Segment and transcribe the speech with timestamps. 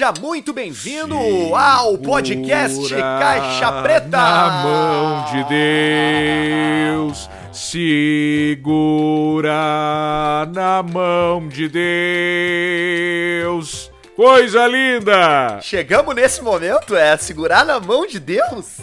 [0.00, 1.14] Seja muito bem-vindo
[1.54, 4.08] ao podcast Caixa Preta.
[4.08, 5.44] Na mão de
[6.96, 9.52] Deus, segura
[10.54, 11.68] na mão de
[13.44, 13.92] Deus.
[14.16, 15.60] Coisa linda!
[15.60, 18.78] Chegamos nesse momento, é segurar na mão de Deus?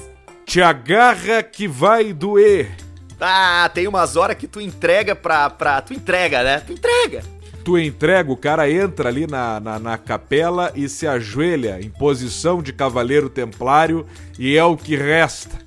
[0.45, 2.75] Te agarra que vai doer.
[3.19, 5.81] Ah, tem umas horas que tu entrega pra, pra.
[5.81, 6.59] Tu entrega, né?
[6.59, 7.23] Tu entrega.
[7.67, 12.61] Tu entrega, o cara entra ali na, na, na capela e se ajoelha em posição
[12.63, 14.05] de cavaleiro templário
[14.39, 15.57] e é o que resta.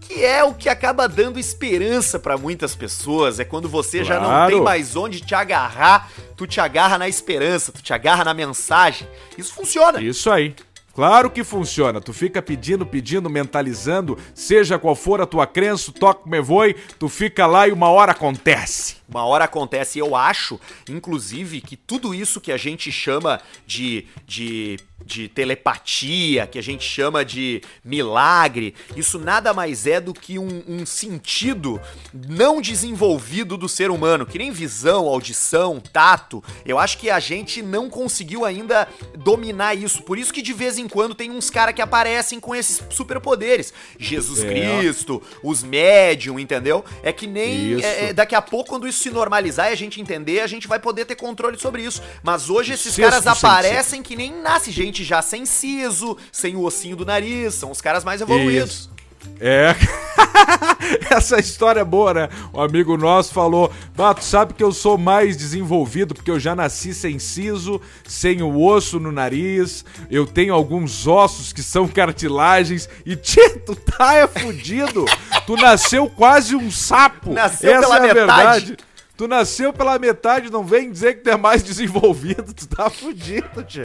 [0.00, 3.38] Que é o que acaba dando esperança pra muitas pessoas.
[3.38, 4.52] É quando você já não Claro.
[4.56, 9.06] tem mais onde te agarrar, tu te agarra na esperança, tu te agarra na mensagem.
[9.38, 10.02] Isso funciona.
[10.02, 10.52] Isso aí.
[10.96, 12.00] Claro que funciona.
[12.00, 17.06] Tu fica pedindo, pedindo, mentalizando, seja qual for a tua crença, toque me voe, tu
[17.06, 18.96] fica lá e uma hora acontece.
[19.06, 24.78] Uma hora acontece, eu acho, inclusive, que tudo isso que a gente chama de, de,
[25.04, 30.62] de telepatia, que a gente chama de milagre, isso nada mais é do que um,
[30.66, 31.80] um sentido
[32.28, 36.42] não desenvolvido do ser humano, que nem visão, audição, tato.
[36.64, 38.88] Eu acho que a gente não conseguiu ainda
[39.18, 40.02] dominar isso.
[40.02, 43.72] Por isso que de vez em quando tem uns caras que aparecem com esses superpoderes.
[43.98, 44.48] Jesus É.
[44.48, 46.84] Cristo, os médium, entendeu?
[47.02, 50.00] É que nem é, é, daqui a pouco, quando isso se normalizar e a gente
[50.00, 52.02] entender, a gente vai poder ter controle sobre isso.
[52.22, 53.46] Mas hoje esses Sexto caras sentido.
[53.46, 57.80] aparecem que nem nasce gente já sem siso, sem o ossinho do nariz, são os
[57.80, 58.88] caras mais evoluídos.
[59.40, 59.74] É.
[61.10, 62.28] Essa história é boa, né?
[62.54, 66.94] Um amigo nosso falou: Bato, sabe que eu sou mais desenvolvido porque eu já nasci
[66.94, 73.16] sem siso, sem o osso no nariz, eu tenho alguns ossos que são cartilagens e
[73.16, 75.04] tu tá é fudido.
[75.46, 77.32] Tu nasceu quase um sapo.
[77.32, 78.66] Nasceu Essa pela é a metade.
[78.66, 78.76] verdade.
[79.16, 83.62] Tu nasceu pela metade, não vem dizer que tu é mais desenvolvido, tu tá fudido,
[83.64, 83.84] tchê.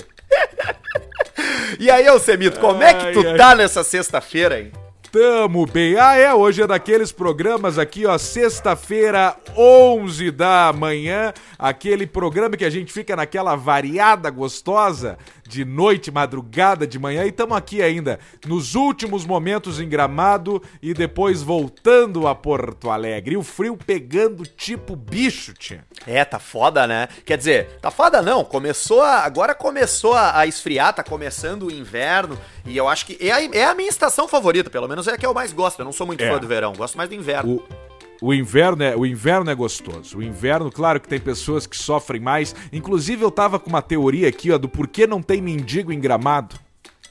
[1.80, 3.36] E aí, Alcemito, como é que Ai, tu ai.
[3.38, 4.72] tá nessa sexta-feira, hein?
[5.12, 5.98] Tamo bem.
[5.98, 12.64] Ah, é, hoje é daqueles programas aqui, ó, sexta-feira, 11 da manhã, aquele programa que
[12.64, 15.18] a gente fica naquela variada gostosa
[15.52, 20.94] de noite, madrugada, de manhã, e tamo aqui ainda nos últimos momentos em Gramado e
[20.94, 23.34] depois voltando a Porto Alegre.
[23.34, 25.84] E o frio pegando tipo bicho, tia.
[26.08, 27.10] É, tá foda, né?
[27.26, 31.72] Quer dizer, tá foda não, começou a, agora começou a, a esfriar, tá começando o
[31.72, 35.14] inverno, e eu acho que é a, é a minha estação favorita, pelo menos é
[35.14, 36.32] a que eu mais gosto, eu não sou muito É.
[36.32, 37.56] fã do verão, gosto mais do inverno.
[37.56, 37.91] O,
[38.22, 40.20] o inverno é, o inverno é gostoso.
[40.20, 42.56] O inverno, claro que tem pessoas que sofrem mais.
[42.72, 46.56] Inclusive, eu tava com uma teoria aqui, ó, do porquê não tem mendigo em gramado.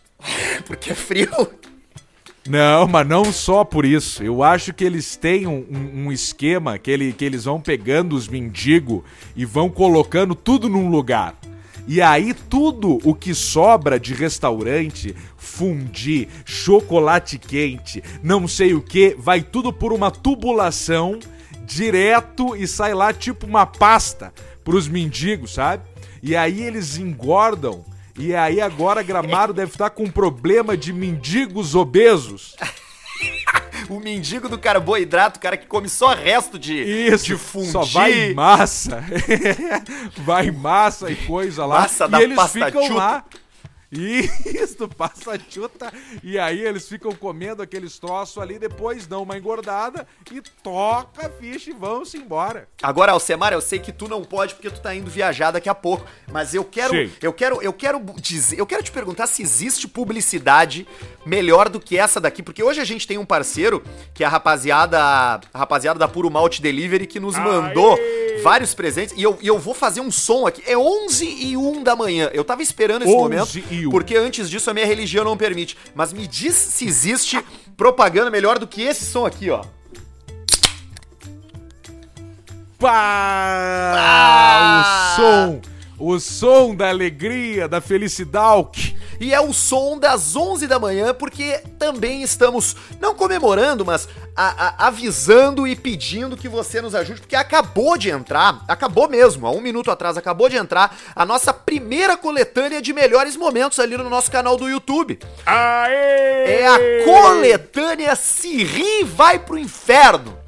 [0.66, 1.28] Porque é frio.
[2.48, 4.22] Não, mas não só por isso.
[4.22, 8.16] Eu acho que eles têm um, um- um esquema que, ele, que eles vão pegando
[8.16, 9.02] os mendigos
[9.36, 11.34] e vão colocando tudo num lugar.
[11.92, 19.16] E aí tudo o que sobra de restaurante, fundi, chocolate quente, não sei o que,
[19.18, 21.18] vai tudo por uma tubulação
[21.64, 25.82] direto e sai lá tipo uma pasta pros mendigos, sabe?
[26.22, 27.84] E aí eles engordam.
[28.16, 32.54] E aí agora Gramado deve estar com um problema de mendigos obesos.
[33.88, 37.72] O mendigo do carboidrato, o cara que come só resto de, Isso, de fundi.
[37.72, 39.02] só vai massa.
[40.18, 41.80] vai massa e coisa lá.
[41.80, 42.94] Massa e da eles pasta ficam chuta.
[42.94, 43.24] lá.
[44.46, 45.92] Isso, passa chuta.
[46.22, 51.30] E aí eles ficam comendo aqueles troços ali, depois dão uma engordada e toca a
[51.30, 52.68] ficha e vão-se embora.
[52.82, 55.74] Agora, Alcemar, eu sei que tu não pode porque tu tá indo viajar daqui a
[55.74, 57.12] pouco, mas eu quero, Sim.
[57.20, 60.86] eu quero, eu quero dizer, eu quero te perguntar se existe publicidade
[61.26, 63.82] melhor do que essa daqui, porque hoje a gente tem um parceiro
[64.14, 67.98] que é a rapaziada, a rapaziada da Puro Malte Delivery que nos mandou
[68.42, 70.62] vários presentes e eu, e eu vou fazer um som aqui.
[70.66, 72.30] É 11 e 1 da manhã.
[72.32, 73.90] Eu tava esperando esse 11 momento e 1.
[73.90, 77.42] porque antes disso a minha religião não permite, mas me diz se existe
[77.76, 79.64] propaganda melhor do que esse som aqui, ó.
[82.78, 83.94] Pá!
[83.96, 85.12] Ah!
[85.12, 85.69] O som!
[86.00, 88.96] O som da alegria, da felicidade.
[89.20, 94.68] E é o som das 11 da manhã, porque também estamos, não comemorando, mas a-
[94.68, 99.50] a- avisando e pedindo que você nos ajude, porque acabou de entrar, acabou mesmo, há
[99.50, 104.08] um minuto atrás, acabou de entrar a nossa primeira coletânea de melhores momentos ali no
[104.08, 105.18] nosso canal do YouTube.
[105.44, 106.60] Aê!
[106.62, 110.39] É a coletânea Se Ri Vai Pro Inferno.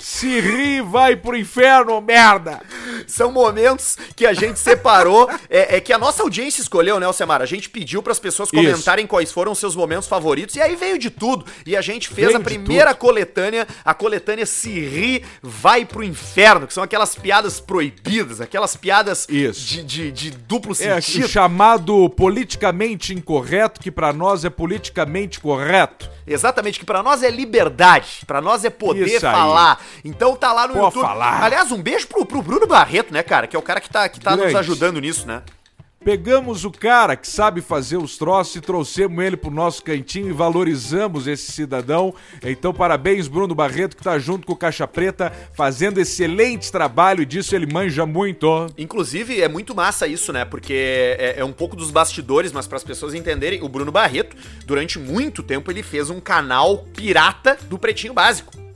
[0.00, 2.60] Se ri, vai pro inferno, merda!
[3.06, 7.42] São momentos que a gente separou, é, é que a nossa audiência escolheu, né, Alcemar?
[7.42, 9.10] A gente pediu para as pessoas comentarem Isso.
[9.10, 11.44] quais foram os seus momentos favoritos e aí veio de tudo.
[11.66, 16.66] E a gente fez veio a primeira coletânea, a coletânea Se Ri, Vai pro Inferno,
[16.66, 21.24] que são aquelas piadas proibidas, aquelas piadas de, de, de, duplo é, sentido.
[21.26, 26.08] É, chamado politicamente incorreto, que para nós é politicamente correto.
[26.32, 29.82] Exatamente, que para nós é liberdade, para nós é poder falar.
[30.04, 31.02] Então tá lá no Pô, YouTube.
[31.02, 31.42] Falar.
[31.42, 33.46] Aliás, um beijo pro, pro Bruno Barreto, né, cara?
[33.46, 35.42] Que é o cara que tá, que tá nos ajudando nisso, né?
[36.02, 40.32] Pegamos o cara que sabe fazer os troços e trouxemos ele pro nosso cantinho e
[40.32, 42.14] valorizamos esse cidadão.
[42.42, 47.26] Então, parabéns, Bruno Barreto, que tá junto com o Caixa Preta, fazendo excelente trabalho e
[47.26, 48.66] disso ele manja muito.
[48.78, 50.46] Inclusive, é muito massa isso, né?
[50.46, 50.72] Porque
[51.18, 54.98] é, é um pouco dos bastidores, mas para as pessoas entenderem, o Bruno Barreto, durante
[54.98, 58.69] muito tempo, ele fez um canal pirata do Pretinho Básico.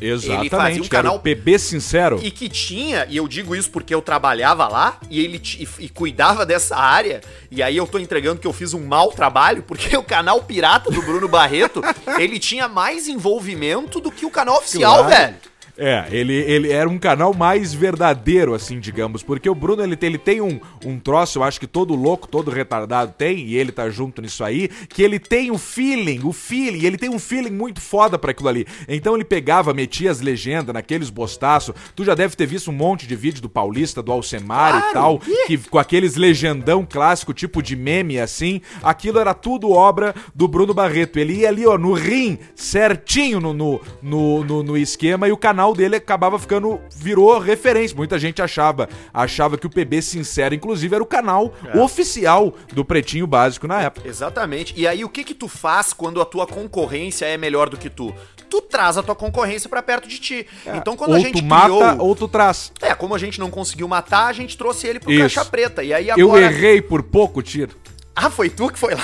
[0.00, 2.20] Exatamente, ele fazia um canal PB sincero.
[2.22, 5.88] E que tinha, e eu digo isso porque eu trabalhava lá e ele e, e,
[5.88, 7.20] cuidava dessa área.
[7.50, 10.90] E aí eu tô entregando que eu fiz um mau trabalho, porque o canal pirata
[10.90, 11.82] do Bruno Barreto,
[12.18, 15.08] ele tinha mais envolvimento do que o canal oficial, claro.
[15.08, 15.49] velho.
[15.82, 19.22] É, ele, ele era um canal mais verdadeiro, assim, digamos.
[19.22, 22.50] Porque o Bruno, ele, ele tem um, um troço, eu acho que todo louco, todo
[22.50, 26.84] retardado tem, e ele tá junto nisso aí, que ele tem o feeling, o feeling,
[26.84, 28.66] ele tem um feeling muito foda para aquilo ali.
[28.86, 31.74] Então ele pegava, metia as legendas naqueles bostaços.
[31.96, 34.90] Tu já deve ter visto um monte de vídeo do Paulista, do Alcemar claro.
[34.90, 38.60] e tal, que, com aqueles legendão clássico, tipo de meme assim.
[38.82, 41.18] Aquilo era tudo obra do Bruno Barreto.
[41.18, 45.38] Ele ia ali, ó, no rim, certinho no, no, no, no, no esquema, e o
[45.38, 47.96] canal canal dele acabava ficando virou referência.
[47.96, 51.78] Muita gente achava, achava que o PB Sincero inclusive era o canal é.
[51.78, 54.08] oficial do Pretinho Básico na época.
[54.08, 54.74] Exatamente.
[54.76, 57.88] E aí o que que tu faz quando a tua concorrência é melhor do que
[57.88, 58.14] tu?
[58.48, 60.46] Tu traz a tua concorrência para perto de ti.
[60.66, 60.76] É.
[60.76, 62.00] Então quando ou a gente tu mata criou...
[62.00, 62.72] ou tu traz.
[62.80, 65.20] É, como a gente não conseguiu matar, a gente trouxe ele pro Isso.
[65.22, 65.82] caixa preta.
[65.82, 67.76] E aí agora Eu errei por pouco tiro.
[68.14, 69.02] Ah, foi tu que foi lá.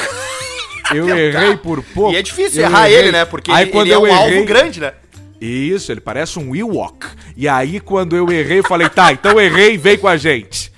[0.93, 2.13] Eu errei por pouco.
[2.13, 2.99] E é difícil eu errar errei.
[2.99, 3.25] ele, né?
[3.25, 4.37] Porque aí, ele, quando ele é um errei...
[4.37, 4.95] alvo grande, né?
[5.41, 7.07] Isso, ele parece um Ewok.
[7.37, 10.73] E aí, quando eu errei, eu falei, tá, então errei, vem com a gente.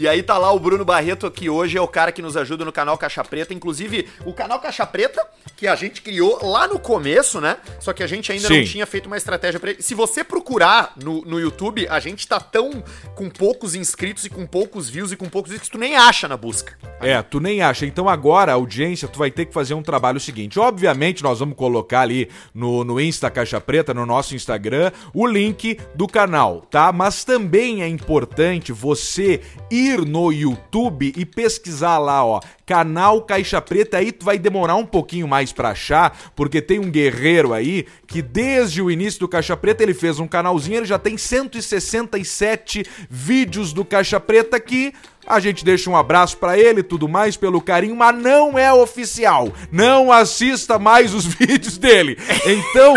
[0.00, 2.64] E aí tá lá o Bruno Barreto, que hoje é o cara que nos ajuda
[2.64, 3.52] no canal Caixa Preta.
[3.52, 5.22] Inclusive, o canal Caixa Preta,
[5.54, 7.58] que a gente criou lá no começo, né?
[7.78, 8.60] Só que a gente ainda Sim.
[8.60, 9.82] não tinha feito uma estratégia pra ele.
[9.82, 12.82] Se você procurar no, no YouTube, a gente tá tão
[13.14, 16.26] com poucos inscritos e com poucos views e com poucos views que tu nem acha
[16.26, 16.78] na busca.
[16.98, 17.84] É, tu nem acha.
[17.84, 20.58] Então agora, audiência, tu vai ter que fazer um trabalho seguinte.
[20.58, 25.78] Obviamente, nós vamos colocar ali no, no Insta Caixa Preta, no nosso Instagram, o link
[25.94, 26.90] do canal, tá?
[26.90, 33.60] Mas também é importante você ir ir no YouTube e pesquisar lá, ó, canal Caixa
[33.60, 37.86] Preta, aí tu vai demorar um pouquinho mais para achar, porque tem um guerreiro aí
[38.06, 42.84] que desde o início do Caixa Preta ele fez um canalzinho, ele já tem 167
[43.08, 44.92] vídeos do Caixa Preta que
[45.26, 49.52] a gente deixa um abraço para ele, tudo mais, pelo carinho, mas não é oficial.
[49.70, 52.16] Não assista mais os vídeos dele.
[52.46, 52.94] Então,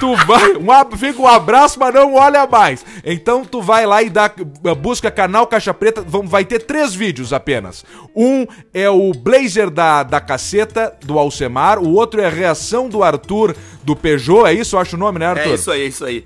[0.00, 2.84] tu vai, um, fica um abraço, mas não olha mais.
[3.04, 4.32] Então tu vai lá e dá,
[4.80, 7.84] busca canal Caixa Preta, vai ter três vídeos apenas.
[8.16, 13.02] Um é o Blazer da, da caceta, do Alcemar, o outro é a reação do
[13.02, 13.54] Arthur
[13.84, 14.74] do Peugeot, é isso?
[14.74, 15.50] Eu acho o nome, né, Arthur?
[15.50, 16.24] É isso aí, é isso aí.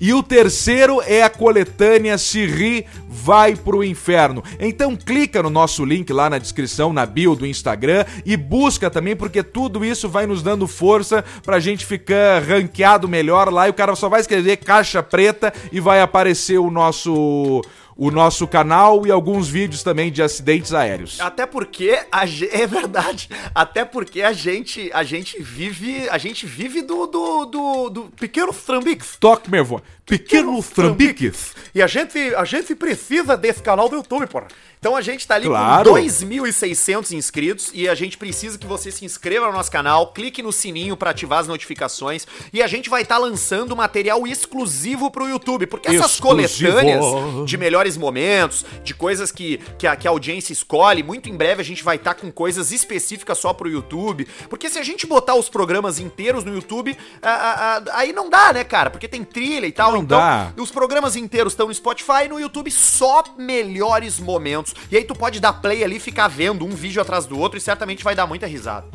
[0.00, 4.42] E o terceiro é a coletânea Se Ri, Vai Pro Inferno.
[4.60, 9.16] Então clica no nosso link lá na descrição, na bio do Instagram e busca também,
[9.16, 13.74] porque tudo isso vai nos dando força pra gente ficar ranqueado melhor lá e o
[13.74, 17.62] cara só vai escrever caixa preta e vai aparecer o nosso
[17.96, 21.18] o nosso canal e alguns vídeos também de acidentes aéreos.
[21.20, 26.82] Até porque a, é verdade, até porque a gente a gente vive a gente vive
[26.82, 29.16] do do, do, do pequenos trambiques.
[29.18, 29.80] Toque meu avô.
[30.04, 31.54] Pequenos trambiques.
[31.74, 34.48] E a gente a gente precisa desse canal do YouTube, porra.
[34.86, 35.90] Então a gente tá ali claro.
[35.90, 40.40] com 2.600 inscritos e a gente precisa que você se inscreva no nosso canal, clique
[40.44, 45.10] no sininho para ativar as notificações e a gente vai estar tá lançando material exclusivo
[45.10, 46.76] pro YouTube, porque essas Exclusivo.
[46.76, 47.04] coletâneas
[47.44, 51.62] de melhores momentos, de coisas que, que, a, que a audiência escolhe, muito em breve
[51.62, 55.04] a gente vai estar tá com coisas específicas só pro YouTube, porque se a gente
[55.04, 58.88] botar os programas inteiros no YouTube, a, a, aí não dá, né, cara?
[58.88, 60.52] Porque tem trilha e tal, não então dá.
[60.56, 64.75] os programas inteiros estão no Spotify e no YouTube só melhores momentos.
[64.90, 67.60] E aí tu pode dar play ali, ficar vendo um vídeo atrás do outro e
[67.60, 68.86] certamente vai dar muita risada.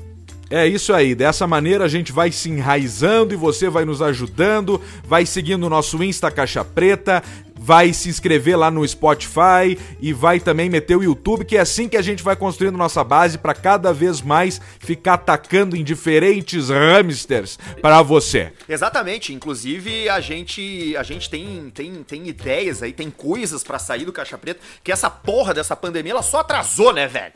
[0.50, 4.82] É isso aí, dessa maneira a gente vai se enraizando e você vai nos ajudando,
[5.06, 7.24] vai seguindo o nosso Insta Caixa Preta,
[7.62, 11.88] vai se inscrever lá no Spotify e vai também meter o YouTube, que é assim
[11.88, 16.70] que a gente vai construindo nossa base para cada vez mais ficar atacando em diferentes
[16.70, 18.52] hamsters para você.
[18.68, 24.06] Exatamente, inclusive a gente a gente tem tem, tem ideias aí, tem coisas para sair
[24.06, 27.34] do Caixa Preta, que essa porra dessa pandemia ela só atrasou, né, velho?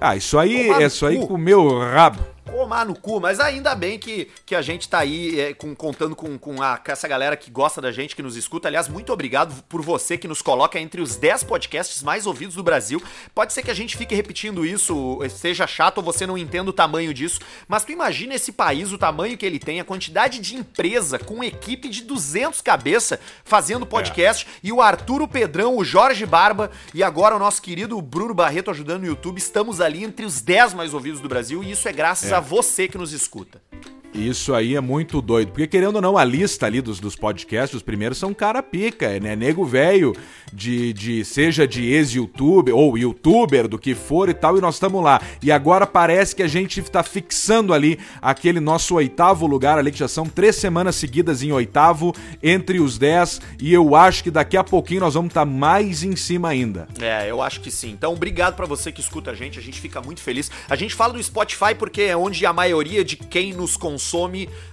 [0.00, 2.24] Ah, isso aí, é isso aí com o meu rabo.
[2.50, 6.16] Tomar no cu, mas ainda bem que, que a gente tá aí é, com, contando
[6.16, 8.68] com, com, a, com essa galera que gosta da gente, que nos escuta.
[8.68, 12.62] Aliás, muito obrigado por você que nos coloca entre os 10 podcasts mais ouvidos do
[12.62, 13.02] Brasil.
[13.34, 16.72] Pode ser que a gente fique repetindo isso, seja chato ou você não entenda o
[16.72, 20.56] tamanho disso, mas tu imagina esse país, o tamanho que ele tem, a quantidade de
[20.56, 24.50] empresa com equipe de 200 cabeça fazendo podcast é.
[24.62, 29.02] e o Arturo Pedrão, o Jorge Barba e agora o nosso querido Bruno Barreto ajudando
[29.02, 29.38] no YouTube.
[29.38, 32.34] Estamos ali entre os 10 mais ouvidos do Brasil e isso é graças é.
[32.34, 33.60] a você que nos escuta.
[34.18, 35.48] Isso aí é muito doido.
[35.48, 39.18] Porque, querendo ou não, a lista ali dos, dos podcasts, os primeiros são cara pica,
[39.20, 39.36] né?
[39.36, 40.14] Nego velho,
[40.52, 45.02] de, de seja de ex-youtuber ou youtuber, do que for e tal, e nós estamos
[45.02, 45.20] lá.
[45.42, 49.98] E agora parece que a gente está fixando ali aquele nosso oitavo lugar ali, que
[49.98, 54.56] já são três semanas seguidas em oitavo, entre os dez, e eu acho que daqui
[54.56, 56.88] a pouquinho nós vamos estar tá mais em cima ainda.
[57.00, 57.90] É, eu acho que sim.
[57.90, 60.50] Então, obrigado para você que escuta a gente, a gente fica muito feliz.
[60.68, 64.07] A gente fala do Spotify porque é onde a maioria de quem nos consome,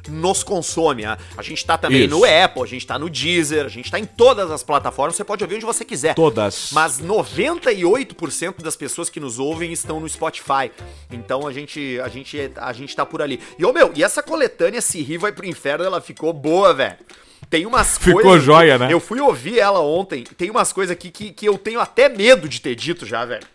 [0.09, 1.05] nos consome.
[1.05, 2.09] A, a gente tá também Isso.
[2.09, 5.23] no Apple, a gente tá no Deezer, a gente tá em todas as plataformas, você
[5.23, 6.15] pode ouvir onde você quiser.
[6.15, 6.69] Todas.
[6.71, 10.71] Mas 98% das pessoas que nos ouvem estão no Spotify.
[11.11, 13.39] Então a gente, a gente, a gente tá por ali.
[13.57, 16.97] E, ô meu, e essa coletânea Se Rir Vai Pro Inferno, ela ficou boa, velho.
[17.49, 18.31] Tem umas Ficou coisas.
[18.31, 18.87] Ficou joia, né?
[18.91, 20.23] Eu fui ouvir ela ontem.
[20.23, 23.45] Tem umas coisas aqui que, que eu tenho até medo de ter dito já, velho.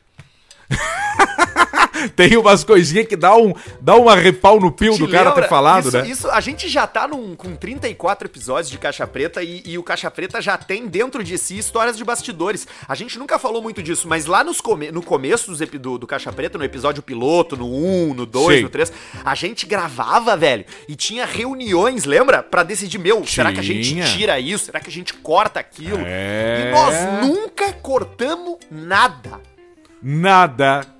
[2.16, 5.88] Tem umas coisinhas que dá um, dá um arrepau no pio do cara ter falado,
[5.88, 6.08] isso, né?
[6.08, 9.82] Isso, a gente já tá num, com 34 episódios de Caixa Preta e, e, o
[9.82, 12.66] Caixa Preta já tem dentro de si histórias de bastidores.
[12.88, 16.06] A gente nunca falou muito disso, mas lá nos come, no começo dos, do, do
[16.06, 18.62] Caixa Preta, no episódio piloto, no 1, no 2, Sim.
[18.62, 18.92] no 3,
[19.24, 22.42] a gente gravava, velho, e tinha reuniões, lembra?
[22.42, 23.26] para decidir, meu, tinha.
[23.26, 24.66] será que a gente tira isso?
[24.66, 25.98] Será que a gente corta aquilo?
[26.04, 26.66] É...
[26.66, 29.40] E nós nunca cortamos nada.
[30.02, 30.99] Nada.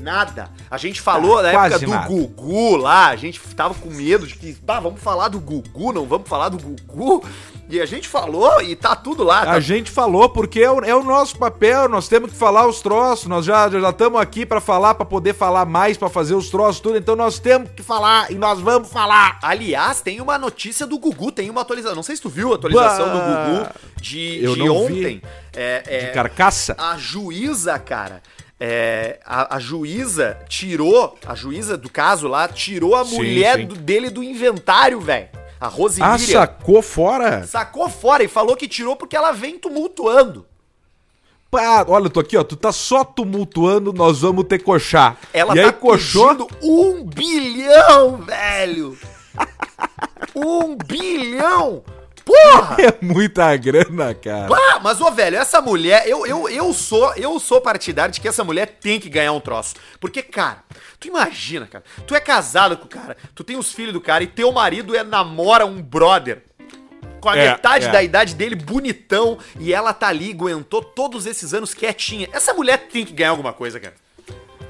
[0.00, 0.50] Nada.
[0.70, 2.08] A gente falou ah, na época do nada.
[2.08, 6.06] Gugu lá, a gente tava com medo de que, bah, vamos falar do Gugu, não
[6.06, 7.24] vamos falar do Gugu.
[7.68, 9.44] E a gente falou e tá tudo lá.
[9.44, 9.52] Tá...
[9.52, 12.80] A gente falou porque é o, é o, nosso papel, nós temos que falar os
[12.80, 16.80] troços, nós já estamos aqui para falar, para poder falar mais, para fazer os troços,
[16.80, 19.38] tudo, então nós temos que falar e nós vamos falar.
[19.40, 22.56] Aliás, tem uma notícia do Gugu, tem uma atualização, não sei se tu viu a
[22.56, 23.70] atualização bah, do Gugu
[24.00, 25.22] de, de ontem.
[25.54, 26.74] É, é, de carcaça?
[26.76, 28.20] A juíza, cara,
[28.60, 33.66] é, a, a, juíza tirou, a juíza do caso lá, tirou a sim, mulher sim.
[33.66, 35.28] Do, dele do inventário, velho.
[35.58, 37.46] A Rose Ah, sacou fora?
[37.46, 40.46] Sacou fora e falou que tirou porque ela vem tumultuando.
[41.50, 42.44] Pá, olha, eu tô aqui, ó.
[42.44, 45.18] Tu tá só tumultuando, nós vamos ter coxar.
[45.32, 46.48] Ela e tá aí, coxou...
[46.62, 48.96] um bilhão, velho!
[50.36, 51.82] um bilhão!
[52.30, 52.76] Porra!
[52.80, 54.48] É muita grana, cara.
[54.82, 58.44] Mas, ô, velho, essa mulher, eu, eu, eu sou eu sou partidário de que essa
[58.44, 59.74] mulher tem que ganhar um troço.
[59.98, 60.58] Porque, cara,
[60.98, 64.22] tu imagina, cara, tu é casado com o cara, tu tem os filhos do cara
[64.22, 66.42] e teu marido é namora um brother
[67.20, 67.90] com a é, metade é.
[67.90, 72.28] da idade dele, bonitão, e ela tá ali, aguentou todos esses anos quietinha.
[72.32, 73.94] Essa mulher tem que ganhar alguma coisa, cara.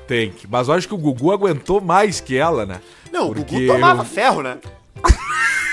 [0.09, 0.49] Tem que.
[0.49, 2.81] Mas eu acho que o Gugu aguentou mais que ela, né?
[3.13, 4.07] Não, Porque o Gugu tomava eu...
[4.07, 4.59] ferro, né?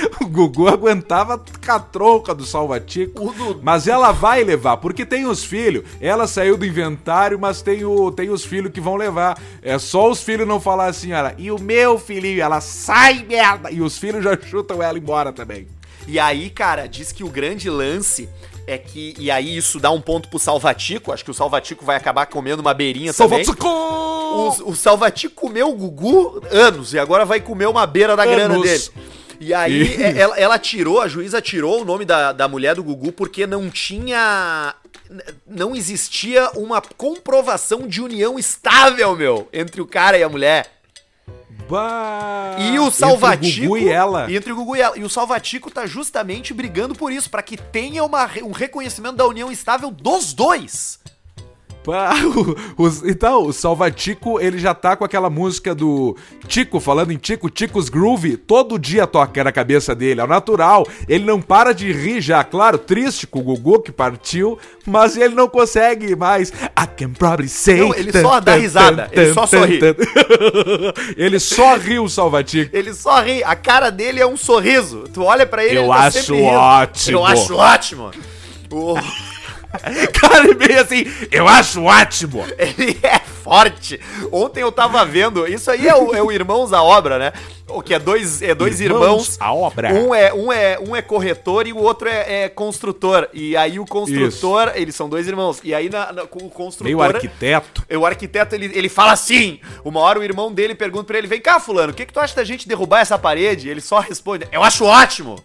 [0.20, 3.34] o Gugu aguentava com a tronca do Salvatico.
[3.62, 5.84] Mas ela vai levar, porque tem os filhos.
[6.00, 9.40] Ela saiu do inventário, mas tem, o, tem os filhos que vão levar.
[9.62, 11.34] É só os filhos não falar assim, ela.
[11.38, 13.70] E o meu filhinho, ela sai merda.
[13.70, 15.66] E os filhos já chutam ela embora também.
[16.06, 18.28] E aí, cara, diz que o grande lance
[18.66, 19.14] é que.
[19.18, 21.12] E aí isso dá um ponto pro Salvatico.
[21.12, 23.56] Acho que o Salvatico vai acabar comendo uma beirinha Salvatico!
[23.56, 23.72] também.
[23.72, 28.34] O, o Salvatico comeu o Gugu anos e agora vai comer uma beira da anos.
[28.34, 28.84] grana dele.
[29.40, 32.84] E aí é, ela, ela, tirou, a juíza tirou o nome da, da mulher do
[32.84, 34.74] Gugu porque não tinha.
[35.46, 40.78] Não existia uma comprovação de união estável, meu, entre o cara e a mulher.
[41.68, 43.46] Bah, e o Salvatico.
[43.46, 44.32] Entre o Gugu e ela.
[44.32, 44.98] Entre o Gugu e ela.
[44.98, 49.26] E o Salvatico tá justamente brigando por isso, para que tenha uma, um reconhecimento da
[49.26, 50.98] união estável dos dois.
[52.76, 56.16] O, então, o Salvatico, ele já tá com aquela música do
[56.46, 60.86] Tico, falando em Tico, Ticos Groove, todo dia toca na cabeça dele, é o natural.
[61.08, 65.34] Ele não para de rir já, claro, triste com o Gugu que partiu, mas ele
[65.34, 66.50] não consegue mais.
[66.50, 67.80] I can probably say.
[67.80, 69.80] Não, ele só dá risada, ele só sorri.
[71.16, 72.76] ele só ri o Salvatico.
[72.76, 75.04] Ele só ri, a cara dele é um sorriso.
[75.12, 77.18] Tu olha para ele, Eu ele tá acho ótimo.
[77.18, 78.10] Eu acho ótimo.
[78.70, 78.94] O-
[80.18, 82.44] Cara, meio assim, eu acho ótimo.
[82.58, 84.00] Ele é forte.
[84.32, 85.46] Ontem eu tava vendo.
[85.46, 87.32] Isso aí é o, é o Irmãos à Obra, né?
[87.68, 89.36] O que é dois, é dois Irmãos irmãos.
[89.40, 89.92] à Obra.
[89.92, 93.28] Um é, um, é, um é corretor e o outro é, é construtor.
[93.34, 94.72] E aí o construtor.
[94.74, 95.60] Eles são dois irmãos.
[95.62, 96.84] E aí na, na- o construtor.
[96.84, 97.84] Meio arquiteto.
[97.94, 99.60] O arquiteto, ele, ele fala assim.
[99.84, 102.20] Uma hora o irmão dele pergunta pra ele: Vem cá, Fulano, o que, que tu
[102.20, 103.68] acha da gente derrubar essa parede?
[103.68, 105.36] Ele só responde: Eu acho ótimo.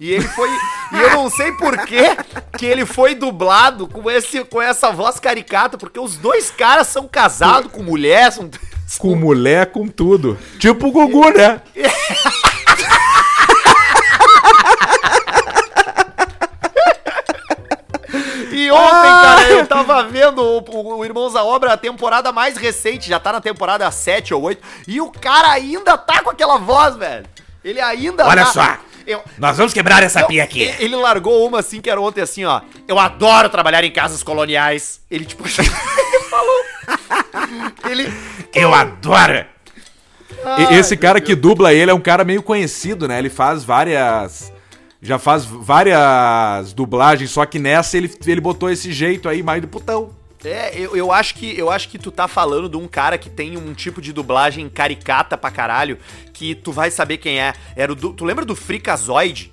[0.00, 0.48] E ele foi.
[0.92, 2.16] e eu não sei por quê
[2.56, 7.08] que ele foi dublado com, esse, com essa voz caricata, porque os dois caras são
[7.08, 8.48] casados com mulher, são.
[8.98, 10.38] Com mulher, com tudo.
[10.58, 11.60] Tipo o Gugu, né?
[18.50, 22.56] E ontem, cara, eu tava vendo o, o, o Irmãos à Obra, a temporada mais
[22.56, 26.56] recente, já tá na temporada 7 ou 8, e o cara ainda tá com aquela
[26.58, 27.26] voz, velho.
[27.62, 28.78] Ele ainda Olha tá- só.
[29.08, 30.62] Eu, Nós vamos quebrar essa Não, pia aqui.
[30.78, 32.60] Ele, largou uma assim que era ontem assim, ó.
[32.86, 35.00] Eu adoro trabalhar em casas coloniais.
[35.10, 36.64] Ele tipo ele falou.
[37.90, 38.12] Ele
[38.54, 39.46] Eu adoro.
[40.58, 43.18] E- Esse cara que dubla ele é um cara meio conhecido, né?
[43.18, 44.52] Ele faz várias.
[45.00, 49.68] Já faz várias dublagens, só que nessa ele, ele botou esse jeito aí mais do
[49.68, 50.10] putão.
[50.44, 53.28] É, eu, eu acho que eu acho que tu tá falando de um cara que
[53.28, 55.98] tem um tipo de dublagem caricata pra caralho,
[56.32, 57.54] que tu vai saber quem é.
[57.74, 59.52] Era o du- tu lembra do Freakazoid?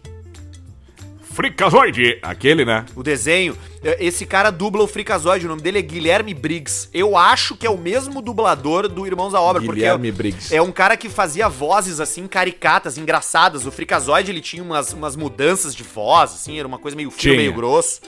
[1.21, 2.17] Fricazoide!
[2.21, 2.85] Aquele, né?
[2.95, 3.57] O desenho.
[3.83, 6.87] É, Esse cara dubla o Freakazoid, o nome dele é Guilherme Briggs.
[6.93, 10.55] Eu acho que é o mesmo dublador do Irmãos à Obra, Guilherme porque Briggs.
[10.55, 13.65] é um cara que fazia vozes assim caricatas, engraçadas.
[13.65, 17.35] O Freakazoid ele tinha umas, umas mudanças de voz, assim, era uma coisa meio Tinha.
[17.35, 17.99] meio grosso.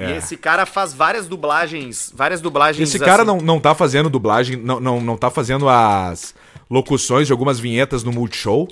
[0.00, 0.16] E É.
[0.16, 3.26] esse cara faz várias dublagens, várias dublagens Esse cara assim.
[3.26, 6.34] não, não tá fazendo dublagem, não, não, não tá fazendo as
[6.70, 8.66] locuções de algumas vinhetas no Multishow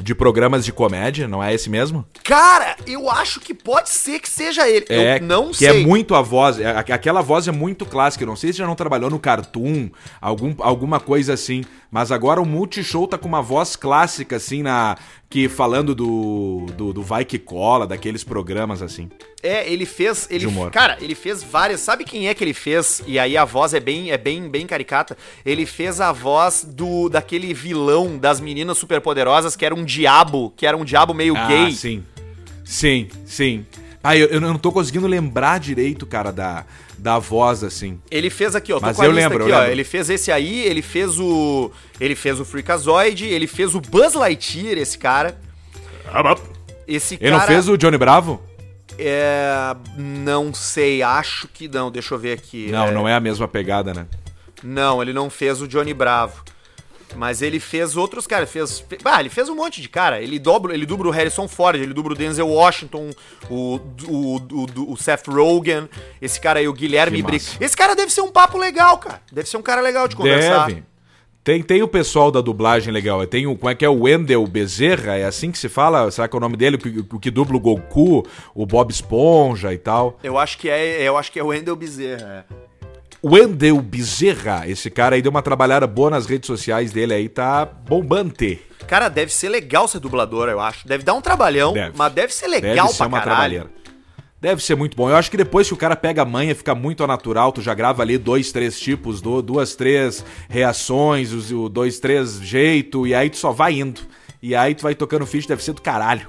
[0.00, 2.04] de programas de comédia, não é esse mesmo?
[2.24, 4.86] Cara, eu acho que pode ser que seja ele.
[4.88, 5.68] É, eu não que sei.
[5.68, 8.58] é muito a voz, é, aqu- aquela voz é muito clássica, eu não sei se
[8.58, 9.88] já não trabalhou no Cartoon,
[10.20, 14.96] algum, alguma coisa assim, mas agora o Multishow tá com uma voz clássica assim na
[15.30, 19.08] que falando do do, do Vai que cola, daqueles programas assim.
[19.42, 20.70] É, ele fez, ele, De humor.
[20.70, 21.80] cara, ele fez várias.
[21.80, 23.02] Sabe quem é que ele fez?
[23.06, 25.16] E aí a voz é bem, é bem, bem caricata.
[25.44, 30.66] Ele fez a voz do daquele vilão das meninas superpoderosas que era um diabo, que
[30.66, 31.68] era um diabo meio gay.
[31.68, 32.02] Ah, sim.
[32.64, 33.66] Sim, sim.
[34.02, 36.64] Ah, eu, eu não tô conseguindo lembrar direito, cara, da,
[36.98, 37.98] da voz, assim.
[38.10, 38.78] Ele fez aqui, ó.
[38.78, 39.58] Tô Mas eu lista lembro, aqui, eu ó.
[39.60, 39.72] lembro.
[39.72, 41.70] Ele fez esse aí, ele fez o.
[42.00, 45.38] Ele fez o Freakazoid, ele fez o Buzz Lightyear, esse cara.
[46.86, 47.38] Esse Ele cara.
[47.38, 48.42] não fez o Johnny Bravo?
[48.98, 49.74] É.
[49.96, 51.90] Não sei, acho que não.
[51.90, 52.68] Deixa eu ver aqui.
[52.70, 54.06] Não, não é a mesma pegada, né?
[54.62, 56.42] Não, ele não fez o Johnny Bravo.
[57.16, 60.20] Mas ele fez outros caras, fez, fe- ah, ele fez um monte de cara.
[60.20, 63.10] Ele dobra, ele dubra o Harrison Ford, ele dubra o Denzel Washington,
[63.48, 65.88] o, o, o, o Seth Rogen,
[66.20, 67.56] esse cara aí, o Guilherme Briggs.
[67.60, 69.20] Esse cara deve ser um papo legal, cara.
[69.32, 70.66] Deve ser um cara legal de conversar.
[70.66, 70.82] Deve.
[71.44, 73.24] Tem, tem o pessoal da dublagem legal.
[73.26, 73.54] Tem o.
[73.54, 73.88] Como é que é?
[73.88, 75.16] O Wendell Bezerra?
[75.18, 76.10] É assim que se fala?
[76.10, 76.76] Será que é o nome dele?
[76.76, 80.18] O que, o que dubla o Goku, o Bob Esponja e tal.
[80.22, 82.46] Eu acho que é, eu acho que é o Wendell Bezerra.
[82.50, 82.54] é.
[83.24, 87.64] Wendell Bezerra, esse cara aí deu uma trabalhada boa nas redes sociais dele aí, tá
[87.64, 88.60] bombante.
[88.86, 90.86] Cara, deve ser legal ser dublador, eu acho.
[90.86, 91.96] Deve dar um trabalhão, Deve.
[91.96, 93.36] mas deve ser legal Deve ser pra uma caralho.
[93.36, 93.70] trabalheira.
[94.42, 95.08] Deve ser muito bom.
[95.08, 97.62] Eu acho que depois que o cara pega a manha, fica muito ao natural, tu
[97.62, 103.30] já grava ali dois, três tipos, duas, três reações, o dois, três jeito, e aí
[103.30, 104.02] tu só vai indo.
[104.42, 106.28] E aí tu vai tocando ficha, deve ser do caralho.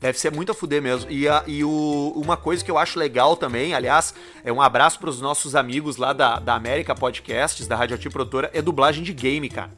[0.00, 1.10] Deve ser muito a fuder mesmo.
[1.10, 4.98] E, a- e o- uma coisa que eu acho legal também, aliás, é um abraço
[4.98, 9.48] pros nossos amigos lá da, da América Podcasts, da Radioati Produtora, é dublagem de game,
[9.48, 9.70] cara.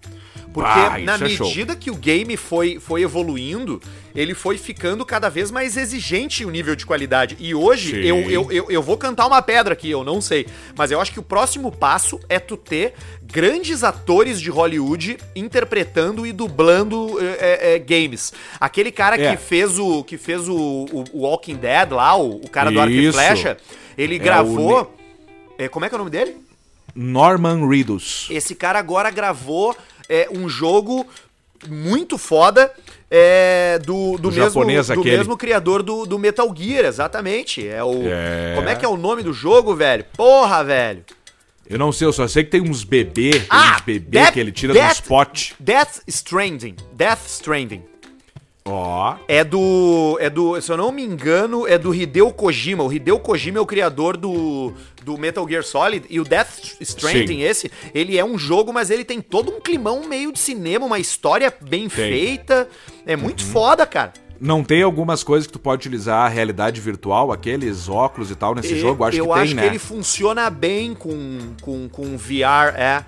[0.53, 3.81] Porque Ah, na é medida que o game foi, foi evoluindo,
[4.15, 7.37] ele foi ficando cada vez mais exigente o nível de qualidade.
[7.39, 7.99] E hoje, Sim.
[7.99, 10.47] eu, eu, eu, eu vou cantar uma pedra aqui, eu não sei.
[10.77, 16.27] Mas eu acho que o próximo passo é tu ter grandes atores de Hollywood interpretando
[16.27, 18.33] e dublando é, é, é, games.
[18.59, 19.31] Aquele cara É.
[19.31, 22.81] que fez o que fez o, o- o Walking Dead lá, o, o cara do
[22.81, 23.57] arco e flecha,
[23.97, 24.95] ele É, gravou...
[25.59, 26.37] É, como é que é o nome dele?
[26.95, 28.27] Norman Reedus.
[28.31, 29.77] Esse cara agora gravou
[30.09, 31.07] é, um jogo
[31.69, 32.73] muito foda
[33.11, 37.67] é, do, do, Do mesmo, do mesmo criador do, do Metal Gear, exatamente.
[37.67, 38.03] É o.
[38.07, 38.53] É.
[38.57, 40.05] Como é que é o nome do jogo, velho?
[40.17, 41.05] Porra, velho.
[41.69, 44.33] Eu não sei, eu só sei que tem uns bebê, tem Ah, uns bebê Death-
[44.33, 45.55] que ele tira Death- dos potes.
[45.61, 46.77] Death Stranding.
[46.95, 47.83] Death Stranding.
[48.65, 49.17] Ó.
[49.27, 50.17] É do.
[50.21, 50.61] É do.
[50.61, 52.85] Se eu não me engano, é do Hideo Kojima.
[52.85, 54.73] O Hideo Kojima é o criador do,
[55.09, 56.07] do Metal Gear Solid.
[56.11, 57.43] E o Death Stranding, Sim.
[57.43, 60.99] esse, ele é um jogo, mas ele tem todo um climão meio de cinema, uma
[60.99, 62.11] história bem Tem.
[62.11, 62.69] feita.
[63.07, 64.13] É muito foda, cara.
[64.39, 68.55] Não tem algumas coisas que tu pode utilizar a realidade virtual, aqueles óculos e tal
[68.55, 69.03] nesse jogo?
[69.03, 69.63] Acho eu que tem, acho né?
[69.63, 73.05] que ele funciona bem com, com, com VR, é.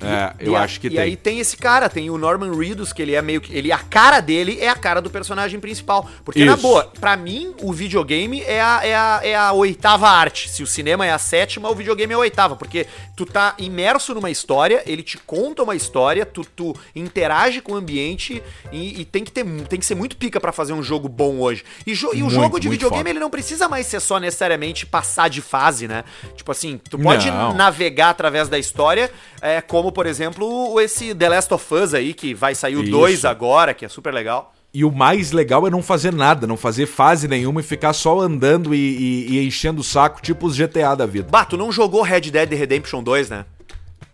[0.00, 0.98] É, eu E a- acho que e tem.
[1.00, 3.56] aí tem esse cara, tem o Norman Reedus, que ele é meio que.
[3.56, 6.08] Ele, a cara dele é a cara do personagem principal.
[6.24, 6.62] Porque, na Isso.
[6.62, 10.48] boa, pra mim, o videogame é a, é, a, é a oitava arte.
[10.50, 12.56] Se o cinema é a sétima, o videogame é a oitava.
[12.56, 17.72] Porque tu tá imerso numa história, ele te conta uma história, tu, tu interage com
[17.72, 20.82] o ambiente e, e tem, que ter, tem que ser muito pica pra fazer um
[20.82, 21.64] jogo bom hoje.
[21.86, 23.10] E, jo- e o Muito, jogo de videogame, foda.
[23.10, 26.04] ele não precisa mais ser só necessariamente passar de fase, né?
[26.36, 27.54] Tipo assim, tu pode Não.
[27.54, 32.34] navegar através da história, é, como, por exemplo, esse The Last of Us aí, que
[32.34, 32.90] vai sair o Isso.
[32.90, 34.52] 2 agora, que é super legal.
[34.74, 38.20] E o mais legal é não fazer nada, não fazer fase nenhuma e ficar só
[38.20, 41.28] andando e, e- e enchendo o saco, tipo os GTA da vida.
[41.30, 43.46] Bah, tu não jogou Red Dead Redemption 2, né?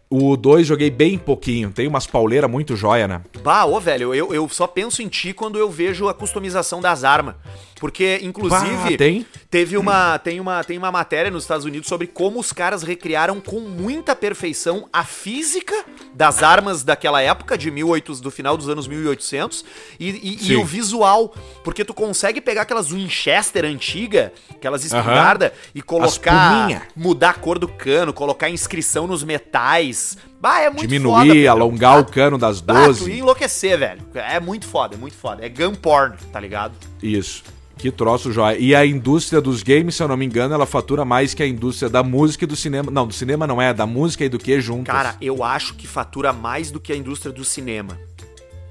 [0.09, 3.23] O 2 joguei bem pouquinho, tem umas pauleiras muito joia, né?
[3.43, 7.03] Bah, ô velho, eu, eu só penso em ti quando eu vejo a customização das
[7.03, 7.35] armas.
[7.83, 9.27] Porque, inclusive, Bah, tem?
[9.51, 13.41] teve uma, tem, uma, tem uma matéria nos Estados Unidos sobre como os caras recriaram
[13.41, 15.75] com muita perfeição a física
[16.15, 19.65] das armas daquela época, de 1800, do final dos anos 1800,
[19.99, 21.35] e, e- e o visual.
[21.65, 26.87] Porque tu consegue pegar aquelas Winchester antiga, aquelas espingarda, e colocar.
[26.95, 30.17] Mudar a cor do cano, colocar inscrição nos metais.
[30.41, 31.51] Bah, é muito foda, Diminuir, velho.
[31.51, 33.11] alongar o cano das Ah, tu 12.
[33.11, 34.03] ia enlouquecer, velho.
[34.15, 35.45] É muito foda, é muito foda.
[35.45, 36.75] É gun porn, tá ligado?
[37.03, 37.43] Isso.
[37.77, 38.57] Que troço joia.
[38.59, 41.47] E a indústria dos games, se eu não me engano, ela fatura mais que a
[41.47, 42.91] indústria da música e do cinema.
[42.91, 44.95] Não, do cinema não é, da música e do que juntas.
[44.95, 47.99] Cara, eu acho que fatura mais do que a indústria do cinema.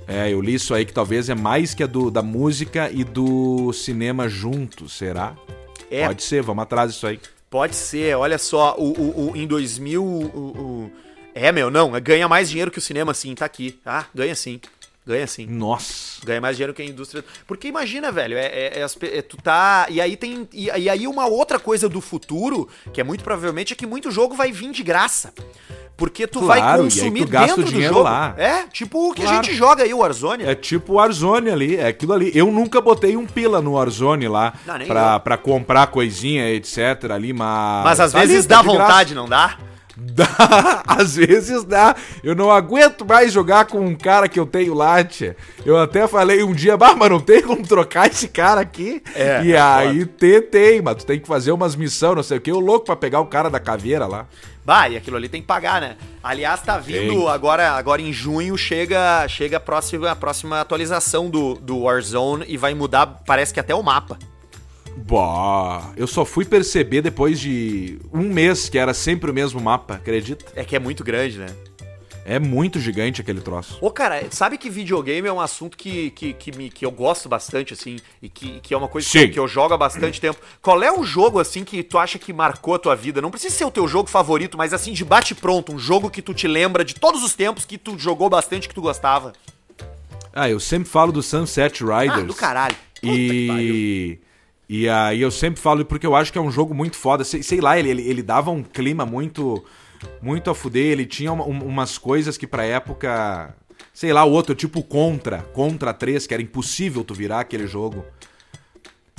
[0.08, 3.04] É, eu li isso aí que talvez é mais que a do, da música e
[3.04, 5.36] do cinema juntos, será?
[5.90, 7.20] É, Pode ser, vamos atrás disso aí.
[7.50, 8.16] pode ser.
[8.16, 10.02] Olha só, o, o, o- em 2000...
[10.04, 10.92] O, o-
[11.34, 11.92] é, meu, não.
[12.02, 13.34] Ganha mais dinheiro que o cinema, sim.
[13.36, 13.80] Tá aqui.
[13.86, 14.60] Ah, ganha sim.
[15.12, 15.46] Ganha sim.
[15.48, 16.26] Nossa.
[16.26, 17.24] Ganha mais dinheiro que a indústria.
[17.46, 19.86] Porque imagina, velho, é, é- é as é tu tá.
[19.90, 20.48] E aí tem.
[20.54, 24.10] E, e aí uma outra coisa do futuro, que é muito provavelmente, é que muito
[24.12, 25.34] jogo vai vir de graça.
[25.98, 28.02] Porque tu vai Claro, aí consumir tu dentro do jogo.
[28.02, 28.34] lá.
[28.38, 29.44] É, tipo o que a Claro.
[29.44, 30.44] gente joga aí, o Warzone.
[30.46, 32.32] É tipo o Warzone ali, é aquilo ali.
[32.34, 37.12] Eu nunca botei um pila no Warzone lá Não, pra, pra comprar coisinha, etc.
[37.14, 37.84] ali, mas.
[37.84, 39.58] Mas às tá ali, vezes tá dá vontade, não dá?
[40.04, 41.96] Dá, às vezes dá.
[42.24, 45.38] Eu não aguento mais jogar com um cara que eu tenho lá, tia.
[45.64, 49.04] Eu até falei um dia, bah, mas não tem como trocar esse cara aqui.
[49.16, 52.40] É, e é aí tem, tem, mas tu tem que fazer umas missões, não sei
[52.40, 52.52] o que.
[52.52, 54.26] Eu louco pra pegar o cara da caveira lá.
[54.66, 55.98] Bah, e aquilo ali tem que pagar, né?
[56.24, 61.56] Aliás, tá vindo agora, agora em junho, chega, chega a, próxima, a próxima atualização do,
[61.56, 64.20] do Warzone e vai mudar, parece que até o mapa.
[64.98, 69.96] Bah, eu só fui perceber depois de um mês que era sempre o mesmo mapa,
[69.96, 70.46] acredita?
[70.56, 71.48] É que é muito grande, né?
[72.24, 73.78] É muito gigante aquele troço.
[73.82, 77.28] Ô, cara, sabe que videogame é um assunto que, que, que, me, que eu gosto
[77.28, 80.40] bastante, assim, e que, que é uma coisa que que eu jogo há bastante tempo.
[80.62, 83.22] Qual é o jogo, assim, que tu acha que marcou a tua vida?
[83.22, 86.34] Não precisa ser o teu jogo favorito, mas, assim, de bate-pronto, um jogo que tu
[86.34, 89.34] te lembra de todos os tempos que tu jogou bastante, que tu gostava.
[90.32, 92.20] Ah, eu sempre falo do Sunset Riders.
[92.20, 92.76] Ah, do caralho.
[93.02, 93.14] Puta.
[93.14, 94.20] E.
[94.74, 97.26] E aí eu sempre falo porque eu acho que é um jogo muito foda.
[97.26, 99.62] Sei, sei lá, ele, ele, ele dava um clima muito.
[100.22, 100.86] Muito a fuder.
[100.94, 103.54] Ele tinha uma- um- umas coisas que pra época.
[103.94, 105.40] Sei lá, o outro, tipo Contra.
[105.54, 108.06] Contra 3, que era impossível tu virar aquele jogo.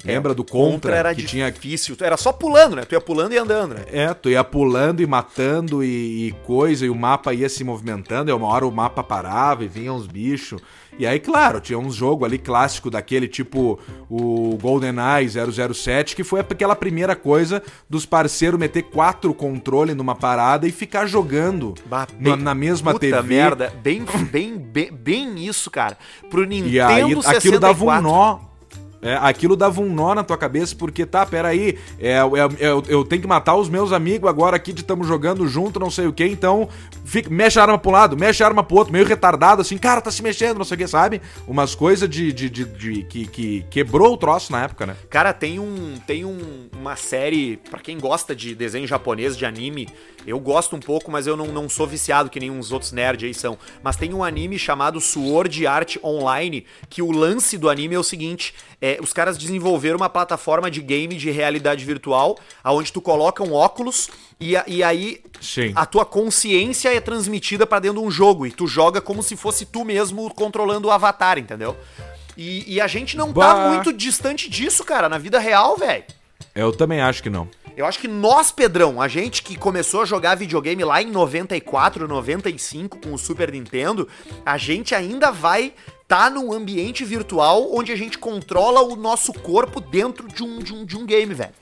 [0.05, 0.95] Lembra do Contra?
[0.95, 1.97] É, era que tinha difícil.
[2.01, 2.85] Era só pulando, né?
[2.85, 3.85] Tu ia pulando e andando, né?
[3.91, 8.31] É, tu ia pulando e matando e, e coisa, e o mapa ia se movimentando,
[8.31, 10.61] e uma hora o mapa parava e vinha uns bichos.
[10.99, 13.79] E aí, claro, tinha uns jogo ali clássico daquele tipo
[14.11, 15.27] o GoldenEye
[15.73, 21.07] 007, que foi aquela primeira coisa dos parceiros meter quatro controle numa parada e ficar
[21.07, 23.23] jogando Bah, na, na mesma puta TV.
[23.23, 23.73] merda.
[23.83, 25.97] Bem, bem, bem, bem isso, cara.
[26.29, 28.03] Pro Nintendo E aí aquilo dava um 64.
[28.03, 28.52] nó.
[29.03, 32.21] É, aquilo dava um nó na tua cabeça, porque tá, peraí, é, é,
[32.61, 35.91] eu, eu tenho que matar os meus amigos agora aqui de estamos jogando junto, não
[35.91, 36.69] sei o que, então
[37.05, 39.77] fica, mexe a arma pra um lado, mexe a arma pro outro, meio retardado, assim,
[39.77, 41.21] cara, tá se mexendo, não sei o que, sabe?
[41.49, 44.97] Umas coisas de, de, de, de- que, que quebrou o troço na época, né?
[45.11, 49.89] Cara, tem um tem um- uma série, pra quem gosta de desenho japonês, de anime,
[50.25, 53.27] eu gosto um pouco, mas eu não, não sou viciado que nem uns outros nerds
[53.27, 53.59] aí são.
[53.83, 58.05] Mas tem um anime chamado Sword Art Online, que o lance do anime é o
[58.05, 63.43] seguinte, é, os caras desenvolveram uma plataforma de game de realidade virtual, aonde tu coloca
[63.43, 65.73] um óculos e, a- e aí Sim.
[65.77, 69.37] a tua consciência é transmitida pra dentro de um jogo e tu joga como se
[69.37, 71.77] fosse tu mesmo controlando o avatar, entendeu?
[72.37, 73.69] E, e a gente não tá Bah.
[73.69, 76.05] muito distante disso, cara, na vida real, velho.
[76.55, 77.49] Eu também acho que não.
[77.75, 82.07] Eu acho que nós, Pedrão, a gente que começou a jogar videogame lá em 94,
[82.07, 84.07] 95 com o Super Nintendo,
[84.45, 85.73] a gente ainda vai
[86.13, 90.75] tá num ambiente virtual onde a gente controla o nosso corpo dentro de um, de
[90.75, 91.55] um, de um game, velho.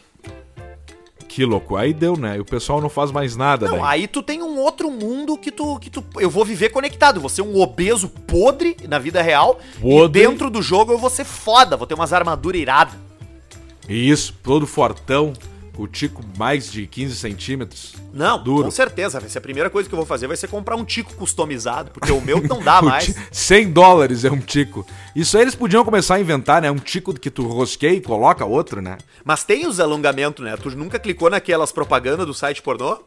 [1.28, 1.76] Que louco.
[1.76, 2.36] Aí deu, né?
[2.36, 4.00] E o pessoal não faz mais nada, Não, daí.
[4.00, 6.04] aí tu tem um outro mundo que tu, que tu.
[6.18, 7.20] Eu vou viver conectado.
[7.20, 9.60] Vou ser um obeso podre na vida real.
[9.80, 10.20] Podre.
[10.20, 11.76] E dentro do jogo eu vou ser foda.
[11.76, 12.94] Vou ter umas armaduras iradas.
[13.88, 15.32] Isso, todo fortão,
[15.82, 17.94] o tico mais de 15 centímetros.
[18.12, 18.64] Não, Duro.
[18.64, 19.18] com certeza.
[19.20, 21.90] Vai ser a primeira coisa que eu vou fazer vai ser comprar um tico customizado.
[21.90, 23.06] Porque o meu não dá mais.
[23.06, 24.86] ti- 100 dólares é um tico.
[25.16, 26.70] Isso aí eles podiam começar a inventar, né?
[26.70, 28.98] Um tico que tu rosqueia e coloca outro, né?
[29.24, 30.56] Mas tem os alongamentos, né?
[30.56, 32.98] Tu nunca clicou naquelas propagandas do site pornô?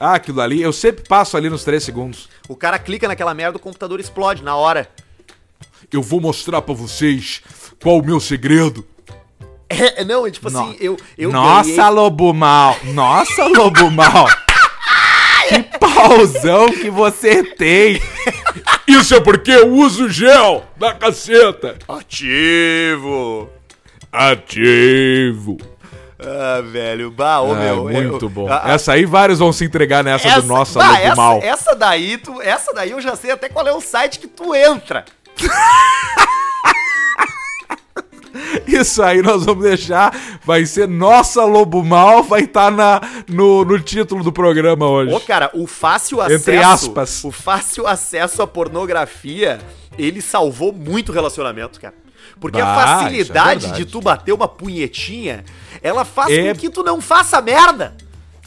[0.00, 2.28] Ah, aquilo ali, eu sempre passo ali nos 3 segundos.
[2.48, 4.88] O cara clica naquela merda, o computador explode na hora.
[5.92, 7.42] Eu vou mostrar pra vocês
[7.82, 8.86] qual o meu segredo.
[9.70, 12.76] É, não, é tipo No- assim, eu, eu Nossa, ganhei- lobo mal!
[12.84, 14.26] Nossa, lobo mal!
[15.48, 17.98] Que pauzão que você tem!
[18.86, 21.76] Isso é porque eu uso gel da caceta!
[21.88, 23.48] Ativo!
[24.12, 25.56] Ativo!
[26.18, 27.84] Ah, velho, bah, ô é, meu.
[27.84, 28.46] muito eu- bom.
[28.52, 31.40] a- a- essa aí vários vão se entregar nessa do Nossa bah, Lobo essa, Mal.
[31.42, 34.54] essa daí, tu, essa daí eu já sei até qual é o site que tu
[34.54, 35.04] entra.
[38.66, 40.14] Isso aí nós vamos deixar.
[40.44, 45.12] Vai ser Nossa Lobo Mal, vai estar na no, no título do programa hoje.
[45.12, 46.50] Ô, cara, o fácil acesso.
[46.50, 47.24] Entre aspas.
[47.24, 49.58] O fácil acesso à pornografia,
[49.98, 51.94] ele salvou muito relacionamento, cara.
[52.40, 53.84] Porque a Bah, isso é facilidade verdade.
[53.84, 55.44] de tu bater uma punhetinha,
[55.82, 57.96] ela faz É- com que tu não faça merda.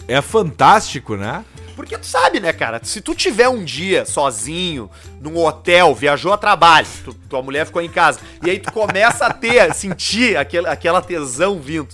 [0.07, 1.43] É fantástico, né?
[1.75, 2.79] Porque tu sabe, né, cara?
[2.83, 7.81] Se tu tiver um dia sozinho, num hotel, viajou a trabalho, tu- tua mulher ficou
[7.81, 11.87] em casa, e aí tu começa a ter, sentir aquela, aquela tesão vindo.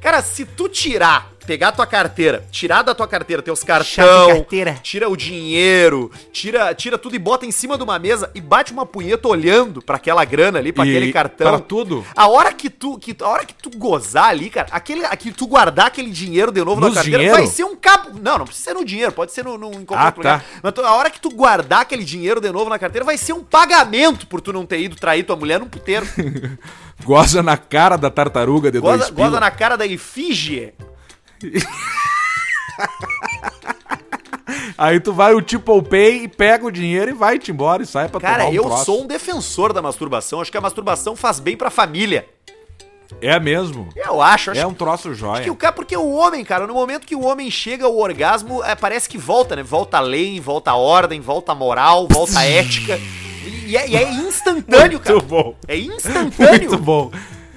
[0.00, 4.78] Cara, se tu tirar, pegar tua carteira, tirar da tua carteira teus cartão, carteira.
[4.82, 8.72] tira o dinheiro, tira, tira tudo e bota em cima de uma mesa e bate
[8.72, 11.48] uma punheta olhando pra aquela grana ali, pra E aquele cartão.
[11.48, 12.04] pra tudo.
[12.16, 15.46] A hora que tu, que, a hora que tu gozar ali, cara, aquele, que tu
[15.46, 17.38] guardar aquele dinheiro de novo na Nos carteira, dinheiro?
[17.38, 18.18] vai ser um cabo.
[18.20, 20.40] Não, não precisa ser no dinheiro, pode ser no, no- em qualquer Ah, lugar.
[20.40, 20.44] tá.
[20.62, 23.32] Mas tu- a hora que tu guardar aquele dinheiro de novo na carteira, vai ser
[23.32, 26.06] um pagamento por tu não ter ido trair tua mulher num puteiro.
[27.04, 29.40] Goza na cara da tartaruga de goza, dois goza pila.
[29.40, 30.72] na cara da efígie.
[34.78, 38.08] Aí tu vai o Triple Pay e pega o dinheiro e vai-te embora e sai
[38.08, 38.84] pra Cara, tomar um eu troço.
[38.84, 40.40] sou um defensor da masturbação.
[40.40, 42.28] Acho que a masturbação faz bem pra família.
[43.20, 43.88] É mesmo.
[43.96, 45.42] Eu acho, acho É um troço jóia.
[45.44, 48.62] que o cara, porque o homem, cara, no momento que o homem chega ao orgasmo,
[48.64, 49.62] é, parece que volta, né?
[49.62, 53.00] Volta a lei, volta a ordem, volta a moral, volta a ética.
[53.66, 55.14] E, é, e é instantâneo, cara.
[55.14, 55.54] Muito bom.
[55.66, 56.70] É instantâneo.
[56.70, 57.10] Muito bom.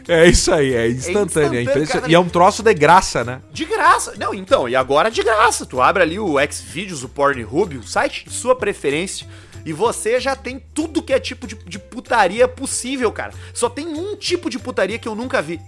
[0.10, 1.60] É isso aí, é instantâneo.
[1.60, 2.10] É instantâneo, cara.
[2.10, 3.44] E é um troço de graça, né?
[3.52, 4.16] De graça.
[4.18, 5.68] Não, então, e agora de graça.
[5.68, 9.28] Tu abre ali o Xvideos, o Pornhub, o site de sua preferência,
[9.64, 13.34] e você já tem tudo que é tipo de, de putaria possível, cara.
[13.54, 15.62] Só tem um tipo de putaria que eu nunca vi.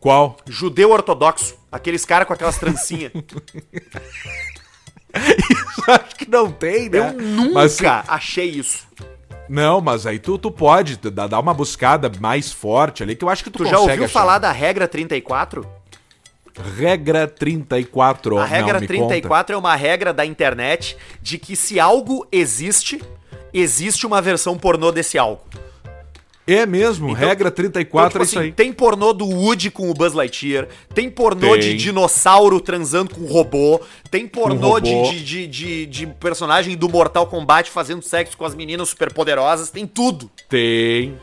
[0.00, 0.38] Qual?
[0.46, 1.54] Judeu ortodoxo.
[1.70, 3.12] Aqueles caras com aquelas trancinhas.
[5.86, 6.98] Acho que não tem, né?
[6.98, 8.86] Eu nunca Mas, achei isso.
[9.52, 13.28] Não, mas aí tu, tu pode tu dar uma buscada mais forte ali, que eu
[13.28, 14.12] acho que tu, Tu já consegue ouviu achar.
[14.18, 15.66] falar da regra 34?
[16.78, 18.38] Regra 34.
[18.38, 23.02] A regra não, me 34 é uma regra da internet de que se algo existe,
[23.52, 25.42] existe uma versão pornô desse algo.
[26.46, 28.52] É mesmo, Então- regra Então, 34 tipo é isso assim, aí.
[28.52, 31.60] Tem pornô do Woody com o Buzz Lightyear, tem pornô Tem.
[31.60, 35.10] de dinossauro transando com robô, tem pornô de, robô.
[35.10, 39.86] de, de, de, de personagem do Mortal Kombat fazendo sexo com as meninas superpoderosas, tem
[39.86, 40.28] tudo.
[40.48, 41.16] Tem.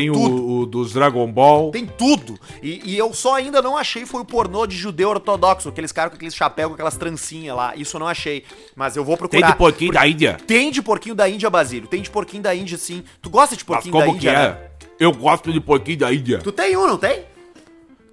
[0.00, 1.70] Tem o, o dos Dragon Ball.
[1.70, 2.38] Tem tudo.
[2.62, 6.10] E, e eu só ainda não achei foi o pornô de judeu ortodoxo, aqueles caras
[6.10, 7.74] com aqueles chapéu com aquelas trancinhas lá.
[7.76, 8.44] Isso eu não achei.
[8.74, 9.50] Mas eu vou Tem procurar.
[9.52, 10.36] de pouquinho da Índia.
[10.46, 11.88] Tem de porquinho da Índia, Basílio.
[11.88, 13.02] Tem de porquinho da Índia, sim.
[13.22, 14.44] Tu gosta de Mas porquinho da como que Índia, né?
[14.46, 14.70] é?
[14.98, 16.38] Eu gosto de pouquinho da Índia.
[16.38, 17.22] Tu tem um, não tem?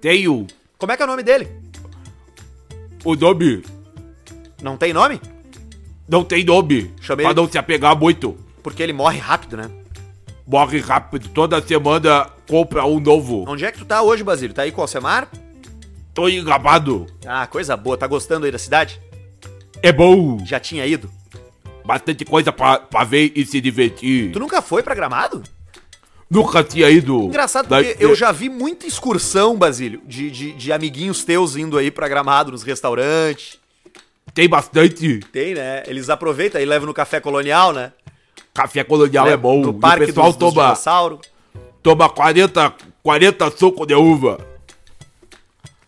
[0.00, 0.46] Tenho
[0.78, 1.48] Como é que é o nome dele?
[3.04, 3.62] o nome.
[4.62, 5.20] Não tem nome?
[6.08, 6.90] Não tem nome.
[7.00, 8.36] Chamei pra ele- não se apegar muito.
[8.62, 9.70] Porque ele morre rápido, né?
[10.46, 11.28] Morre rápido.
[11.28, 13.44] Toda semana compra um novo.
[13.48, 14.54] Onde é que tu tá hoje, Basílio?
[14.54, 15.28] Tá aí com o Alcemar?
[16.12, 17.06] Tô engabado.
[17.26, 17.96] Ah, coisa boa.
[17.96, 19.00] Tá gostando aí da cidade?
[19.82, 20.38] É bom.
[20.44, 21.10] Já tinha ido?
[21.84, 24.32] Bastante coisa pra, pra ver e se divertir.
[24.32, 25.42] Tu nunca foi pra Gramado?
[26.30, 27.24] Nunca tinha ido.
[27.24, 31.90] Engraçado, porque eu já vi muita excursão, Basílio, de, de, de amiguinhos teus indo aí
[31.90, 33.58] pra Gramado nos restaurantes.
[34.32, 35.20] Tem bastante.
[35.30, 35.82] Tem, né?
[35.86, 37.92] Eles aproveitam e levam no café colonial, né?
[38.54, 39.68] Café colonial é bom.
[39.68, 41.18] E parque o pessoal dos, toma, dinossauros.
[41.82, 44.38] toma 40, 40 suco de uva.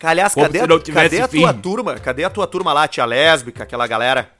[0.03, 1.95] Aliás, Como cadê, a- cadê a tua turma?
[1.95, 4.31] Cadê a tua turma lá, tia lésbica, aquela galera?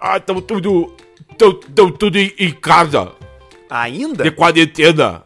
[0.00, 0.94] Ah, tão tudo.
[1.38, 3.12] Tão, tão tudo em, em casa,
[3.68, 4.24] Ainda?
[4.24, 5.22] de quarentena.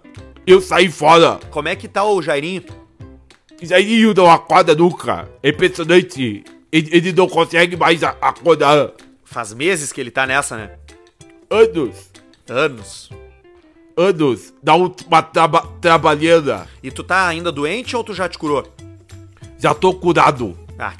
[0.46, 1.38] Eu saí fora.
[1.50, 2.64] Como é que tá o Jairinho?
[3.72, 5.28] Aí não acorda nunca.
[5.42, 6.44] É impressionante.
[6.72, 8.90] Ele, ele não consegue mais acordar.
[9.24, 10.70] Faz meses que ele tá nessa, né?
[11.50, 12.10] Anos.
[12.48, 13.10] Anos.
[13.96, 14.54] Anos.
[14.62, 16.66] Dá uma traba, trabalhando.
[16.82, 18.66] E tu tá ainda doente ou tu já te curou?
[19.58, 20.56] Já tô curado.
[20.78, 20.94] Ah,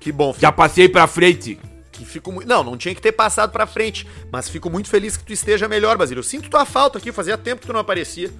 [0.00, 0.40] que- bom, filho.
[0.42, 1.58] Já passei pra frente.
[1.92, 2.48] Que fico muito.
[2.48, 4.06] Não, não tinha que ter passado pra frente.
[4.32, 6.20] Mas fico muito feliz que tu esteja melhor, Basílio.
[6.20, 8.32] Eu sinto tua falta aqui, fazia tempo que tu não aparecia.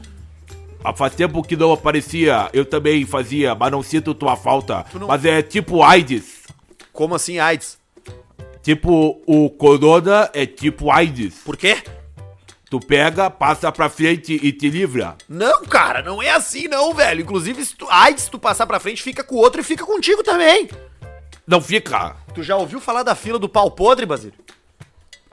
[0.83, 2.51] Ah, Faz tempo que não aparecia.
[2.53, 4.85] Eu também fazia, mas não sinto tua falta.
[4.95, 6.43] Não- Mas é tipo AIDS.
[6.93, 7.79] Como assim, AIDS?
[8.63, 11.39] Tipo, o corona é tipo AIDS.
[11.45, 11.83] Por quê?
[12.71, 15.17] Tu pega, passa pra frente e te livra.
[15.29, 17.21] Não, cara, não é assim não, velho.
[17.21, 19.85] Inclusive, se tu, AIDS, se tu passar pra frente, fica com o outro e fica
[19.85, 20.71] contigo também.
[21.47, 22.17] Não fica.
[22.35, 24.39] Tu já ouviu falar da fila do pau podre, Basílio?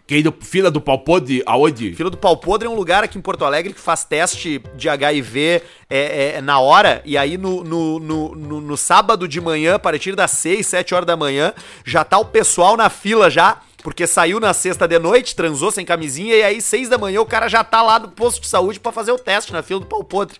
[0.09, 1.93] Quem do, fila do pau podre, aonde?
[1.93, 4.89] Fila do Pau Podre é um lugar aqui em Porto Alegre que faz teste de
[4.89, 6.99] HIV é, é, na hora.
[7.05, 10.95] E aí no, no, no, no- no sábado de manhã, a partir das 6, 7
[10.95, 11.53] horas da manhã,
[11.85, 13.59] já tá o pessoal na fila já.
[13.83, 17.25] Porque saiu na sexta de noite, transou sem camisinha, e aí, seis da manhã, o
[17.25, 19.85] cara já tá lá no posto de saúde pra fazer o teste na fila do
[19.85, 20.37] pau podre.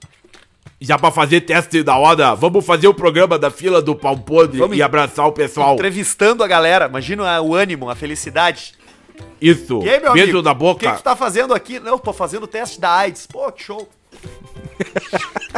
[0.81, 4.57] Já pra fazer teste da hora, vamos fazer o programa da fila do pau podre
[4.59, 5.75] Vamos e abraçar o pessoal.
[5.75, 6.85] Entrevistando a galera.
[6.87, 8.73] Imagina o ânimo, a felicidade.
[9.41, 9.81] Isso.
[9.83, 10.41] E aí, meu Beijo amigo?
[10.41, 10.91] na O que, boca.
[10.91, 11.79] que tu tá fazendo aqui?
[11.79, 13.25] Não, tô fazendo o teste da AIDS.
[13.27, 13.87] Pô, que show.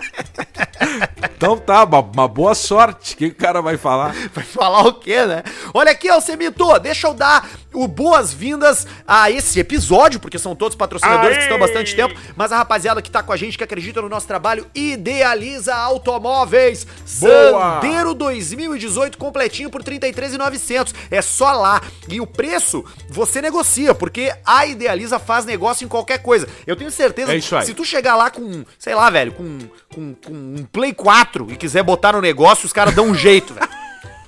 [1.37, 3.15] Então tá, uma, uma boa sorte.
[3.15, 4.13] O que o cara vai falar?
[4.31, 5.43] Vai falar o quê, né?
[5.73, 11.37] Olha aqui, Alcemito, deixa eu dar o boas-vindas a esse episódio, porque são todos patrocinadores
[11.37, 14.01] que estão há bastante tempo, mas a rapaziada que tá com a gente, que acredita
[14.01, 16.85] no nosso trabalho, idealiza automóveis.
[17.19, 17.81] Boa!
[17.81, 20.93] Sandero 2018 completinho por 33,900.
[21.09, 21.81] É só lá.
[22.09, 26.47] E o preço você negocia, porque a Idealiza faz negócio em qualquer coisa.
[26.65, 27.65] Eu tenho certeza É isso aí.
[27.65, 29.59] se tu chegar lá com, sei lá, velho, com,
[29.93, 33.53] com, com um Play 4 e quiser botar no negócio, os caras dão um jeito,
[33.53, 33.69] velho.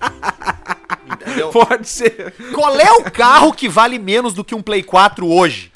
[1.26, 1.50] Entendeu?
[1.50, 2.34] Pode ser.
[2.54, 5.72] Qual é o carro que vale menos do que um Play 4 hoje?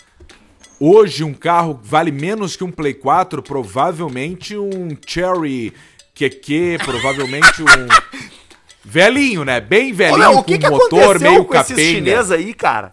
[0.80, 5.74] Hoje um carro vale menos que um Play 4, provavelmente um Cherry
[6.14, 7.66] QQ, provavelmente um
[8.86, 9.60] velhinho, né?
[9.60, 11.90] Bem velhinho Olha, o com que, que motor aconteceu meio com esses capenga.
[11.96, 12.92] chineses aí, cara?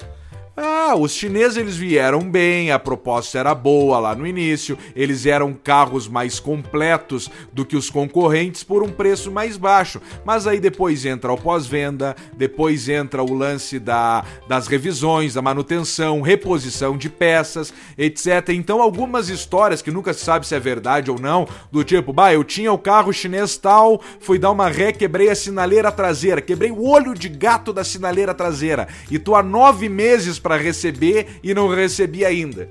[0.57, 5.53] Ah, os chineses eles vieram bem, a proposta era boa lá no início, eles eram
[5.53, 10.01] carros mais completos do que os concorrentes por um preço mais baixo.
[10.25, 16.21] Mas aí depois entra o pós-venda, depois entra o lance da, das revisões, da manutenção,
[16.21, 18.51] reposição de peças, etc.
[18.51, 22.33] Então algumas histórias que nunca se sabe se é verdade ou não, do tipo, bah,
[22.33, 26.71] eu tinha o carro chinês tal, fui dar uma ré, quebrei a sinaleira traseira, quebrei
[26.71, 31.55] o olho de gato da sinaleira traseira, e tô há nove meses pra receber e
[31.55, 32.69] não recebi ainda.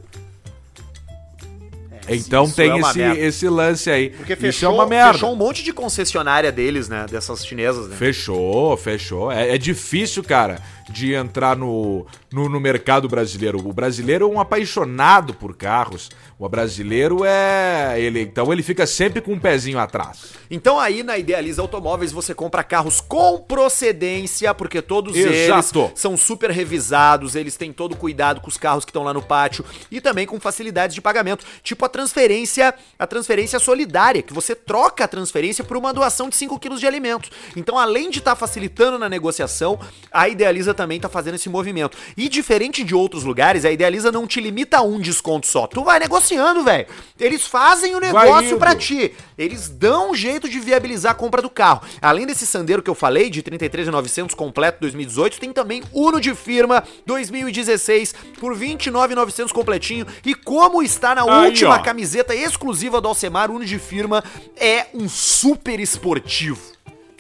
[2.08, 3.20] Então isso tem é esse, merda.
[3.20, 4.10] esse lance aí.
[4.12, 5.14] Porque Isso fechou, é uma merda.
[5.14, 7.06] fechou um monte de concessionária deles, né?
[7.10, 7.96] Dessas chinesas, né?
[7.96, 9.32] Fechou, fechou.
[9.32, 10.60] É, é difícil, cara,
[10.94, 13.58] de entrar no, no, no mercado brasileiro.
[13.68, 16.10] O brasileiro é um apaixonado por carros.
[16.38, 17.96] O brasileiro é.
[18.00, 20.34] Ele, então ele fica sempre com um pezinho atrás.
[20.52, 25.80] Então aí na Idealiza Automóveis você compra carros com procedência, porque todos Exato.
[25.80, 29.14] eles são super revisados, eles têm todo o cuidado com os carros que estão lá
[29.14, 34.34] no pátio e também com facilidades de pagamento, tipo a transferência, a transferência solidária, que
[34.34, 37.32] você troca a transferência por uma doação de 5 quilos de alimentos.
[37.56, 39.80] Então, além de estar facilitando na negociação,
[40.12, 41.98] a Idealiza também tá fazendo esse movimento.
[42.16, 45.68] E diferente de outros lugares, a Idealiza não te limita a um desconto só.
[45.68, 46.88] Tu vai negociando, velho.
[47.20, 49.14] Eles fazem o negócio pra ti.
[49.38, 51.82] Eles dão um jeito de viabilizar a compra do carro.
[52.02, 56.84] Além desse Sandero que eu falei, de 33.900 completo 2018, tem também Uno de firma
[57.06, 60.06] 2016 por 29.900 completinho.
[60.26, 61.80] E como está na Aí, última ó.
[61.80, 64.24] camiseta exclusiva do Alcemar, Uno de firma
[64.58, 66.73] é um super esportivo.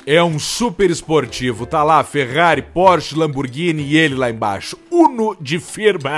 [0.06, 1.66] É um super esportivo.
[1.66, 4.78] Tá lá Ferrari, Porsche, Lamborghini e ele lá embaixo.
[4.92, 6.12] Uno de firma.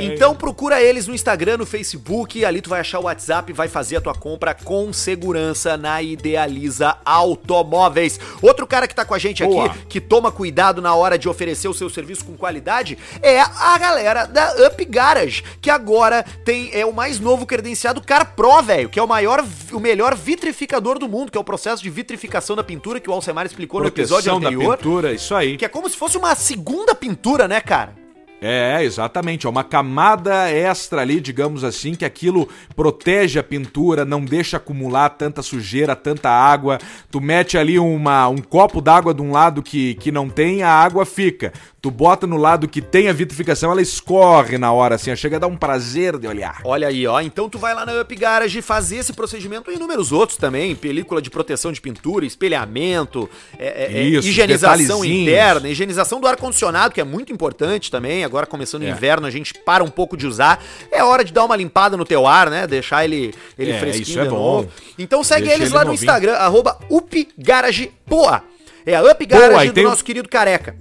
[0.00, 3.66] Então procura eles no Instagram, no Facebook, ali tu vai achar o WhatsApp e vai
[3.66, 8.20] fazer a tua compra com segurança na Idealiza Automóveis.
[8.40, 9.66] Outro cara que tá com a gente Boa.
[9.66, 13.76] aqui, que toma cuidado na hora de oferecer o seu serviço com qualidade, é a
[13.76, 18.88] galera da Up Garage, que agora tem é o mais novo credenciado Car Pro, velho,
[18.88, 22.54] que é o maior o melhor vitrificador do mundo, que é o processo de vitrificação
[22.54, 24.76] da pintura que o Alcemar explicou no episódio Proteção da anterior.
[24.76, 25.56] pintura, isso aí.
[25.56, 28.05] Que é como se fosse uma segunda pintura, né, cara?
[28.40, 29.46] É, exatamente.
[29.46, 35.08] É uma camada extra ali, digamos assim, que aquilo protege a pintura, não deixa acumular
[35.10, 36.78] tanta sujeira, tanta água.
[37.10, 40.70] Tu mete ali uma, um copo d'água de um lado que, que não tem, a
[40.70, 41.52] água fica.
[41.80, 45.38] Tu bota no lado que tem a vitrificação, ela escorre na hora, assim, chega a
[45.38, 46.60] dar um prazer de olhar.
[46.64, 47.20] Olha aí, ó.
[47.20, 50.74] Então tu vai lá na Up Garage fazer esse procedimento e inúmeros outros também.
[50.74, 56.92] Película de proteção de pintura, espelhamento, é, é, é, Isso, higienização interna, higienização do ar-condicionado,
[56.92, 58.24] que é muito importante também.
[58.26, 58.90] Agora começando o É.
[58.90, 60.62] inverno, a gente para um pouco de usar.
[60.92, 62.66] É hora de dar uma limpada no teu ar, né?
[62.66, 64.36] Deixar ele, ele É, fresquinho isso é de bom.
[64.36, 64.68] novo.
[64.98, 66.04] Então segue Deixa eles ele lá no novinho.
[66.04, 68.42] Instagram, arroba upgaragepoa.
[68.84, 70.76] É a Up Garage Poa, e do o- nosso querido careca.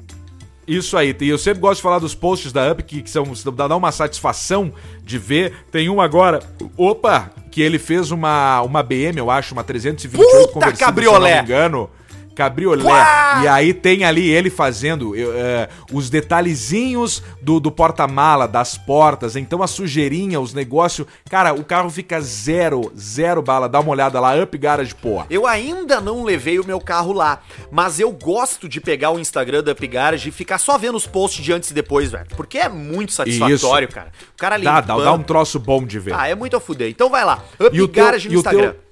[0.68, 3.24] Isso aí, e eu sempre gosto de falar dos posts da Up que, que são
[3.54, 4.74] dá uma satisfação
[5.04, 5.54] de ver.
[5.72, 6.40] Tem um agora,
[6.76, 11.20] opa, que ele fez uma uma BM, eu acho, uma 328 Puta conversível, cabriolé!
[11.20, 11.90] se eu não me engano.
[12.36, 12.84] Cabriolé.
[12.84, 13.40] Uá!
[13.44, 19.36] E aí tem ali ele fazendo é, os detalhezinhos do, do porta-mala, das portas.
[19.36, 21.08] Então a sujeirinha, os negócios.
[21.30, 23.68] Cara, o carro fica zero, zero bala.
[23.68, 25.24] Dá uma olhada lá, Up Garage, pô.
[25.30, 27.40] Eu ainda não levei o meu carro lá,
[27.72, 31.08] mas eu gosto de pegar o Instagram da Up Garage e ficar só vendo os
[31.08, 32.26] posts de antes e depois, velho.
[32.36, 34.12] Porque é muito satisfatório, cara.
[34.34, 34.98] O cara Dá, limpando.
[35.00, 36.14] dá, dá um troço bom de ver.
[36.14, 36.90] Ah, é muito a fuder.
[36.90, 38.72] Então vai lá, Up E o teu- Garage no Instagram.
[38.74, 38.86] teu-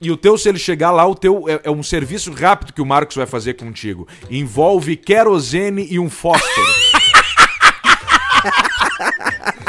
[0.00, 2.80] E o teu, se ele chegar lá, o teu é, é um serviço rápido que
[2.80, 4.08] o Marcos vai fazer contigo.
[4.30, 6.66] Envolve querosene e um fósforo.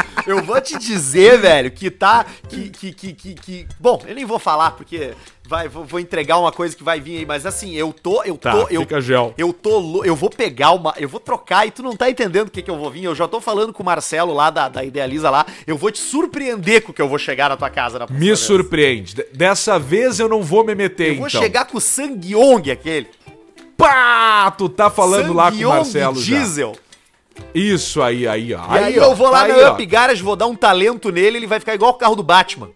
[0.27, 2.25] Eu vou te dizer, velho, que tá.
[2.49, 5.11] Que, que, que, que, que- Bom, eu nem vou falar, porque
[5.47, 8.23] vai, vou, vou entregar uma coisa que vai vir aí, mas assim, eu tô.
[8.23, 8.67] Eu Tá, tô.
[8.69, 9.33] Eu, gel.
[9.37, 10.03] Eu tô.
[10.03, 10.93] Eu vou pegar uma.
[10.97, 13.03] Eu vou trocar e tu não tá entendendo o que, que eu vou vir.
[13.03, 15.45] Eu já tô falando com o Marcelo lá da, da Idealiza lá.
[15.65, 18.19] Eu vou te surpreender com o que eu vou chegar na tua casa na próxima
[18.19, 18.39] Me vez.
[18.39, 19.15] surpreende.
[19.33, 21.41] Dessa vez eu não vou me meter, Eu vou então.
[21.41, 23.07] chegar com o Sangyong aquele.
[23.77, 24.51] Pá!
[24.51, 26.71] Tu tá falando lá com o Marcelo já.
[27.53, 28.75] Isso aí, aí, ó.
[28.75, 29.73] E aí, ó, eu vou lá aí, ó.
[29.73, 32.69] Up Garage, vou dar um talento nele, ele vai ficar igual o carro do Batman.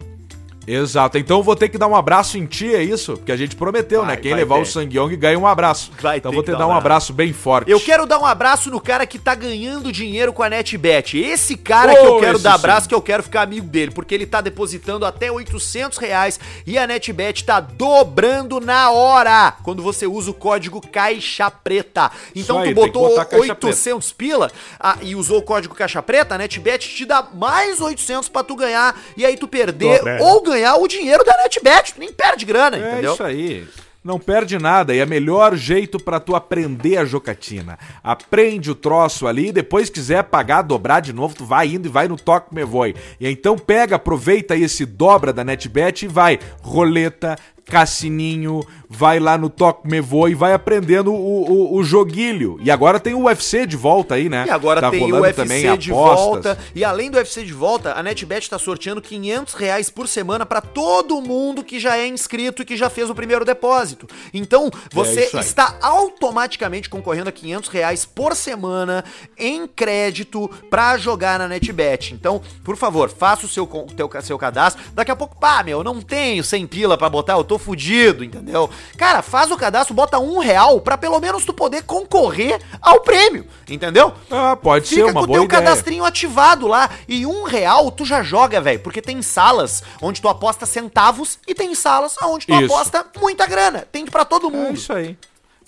[0.66, 1.16] Exato.
[1.18, 3.16] Então eu vou ter que dar um abraço em ti, é isso?
[3.16, 4.20] Porque a gente prometeu, Vai, né?
[4.20, 4.62] Quem levar ter.
[4.62, 5.92] o Sangyong ganha um abraço.
[6.00, 7.70] Vai então vou ter que dar um abraço bem forte.
[7.70, 11.18] Eu quero dar um abraço no cara que tá ganhando dinheiro com a NetBet.
[11.18, 12.56] Esse cara Oh, que eu quero dar sim.
[12.56, 16.76] abraço, que eu quero ficar amigo dele, porque ele tá depositando até 800 reais e
[16.76, 22.10] a NetBet tá dobrando na hora quando você usa o código Caixa Preta.
[22.34, 24.50] Então aí, tu botou botar Caixa 800 pila
[24.80, 28.56] ah, e usou o código Caixa Preta, a NetBet te dá mais 800 pra tu
[28.56, 30.24] ganhar e aí tu perder Dobrando.
[30.24, 31.94] ou ganhar o dinheiro da NetBet.
[31.94, 33.12] Tu nem perde grana, É entendeu?
[33.14, 33.66] isso aí.
[34.04, 37.76] Não perde nada e é melhor jeito pra tu aprender a jocatina.
[38.04, 42.06] Aprende o troço ali, depois quiser pagar, dobrar de novo, tu vai indo e vai
[42.06, 42.94] no toque me voe.
[43.18, 49.48] E então pega, aproveita esse dobra da NetBet e vai roleta, cassininho, vai lá no
[49.50, 52.58] toque me voe e vai aprendendo o, o, o joguilho.
[52.62, 54.44] E agora tem o UFC de volta aí, né?
[54.46, 56.24] E agora Tá tem o UFC também de apostas.
[56.44, 56.58] volta.
[56.74, 60.60] E além do UFC de volta, a NetBet tá sorteando 500 reais por semana pra
[60.60, 64.06] todo mundo que já é inscrito e que já fez o primeiro depósito.
[64.32, 65.42] Então, você isso aí.
[65.44, 69.04] está automaticamente concorrendo a 500 reais por semana
[69.38, 72.14] em crédito pra jogar na NetBet.
[72.14, 73.66] Então, por favor, faça o seu,
[73.96, 74.82] teu, seu cadastro.
[74.94, 78.24] Daqui a pouco, pá, meu, eu não tenho 100 pila pra botar, eu tô fudido,
[78.24, 78.68] entendeu?
[78.96, 83.46] Cara, faz o cadastro, bota um real pra pelo menos tu poder concorrer ao prêmio,
[83.68, 84.12] entendeu?
[84.30, 85.62] Ah, pode ser Fica uma com o boa teu ideia.
[85.62, 86.88] cadastrinho ativado lá.
[87.08, 88.80] E um real tu já joga, velho.
[88.80, 92.64] Porque tem salas onde tu aposta centavos e tem salas onde tu Isso.
[92.72, 93.86] aposta muita grana.
[93.90, 94.74] Tem pra todo É mundo.
[94.74, 95.16] isso aí.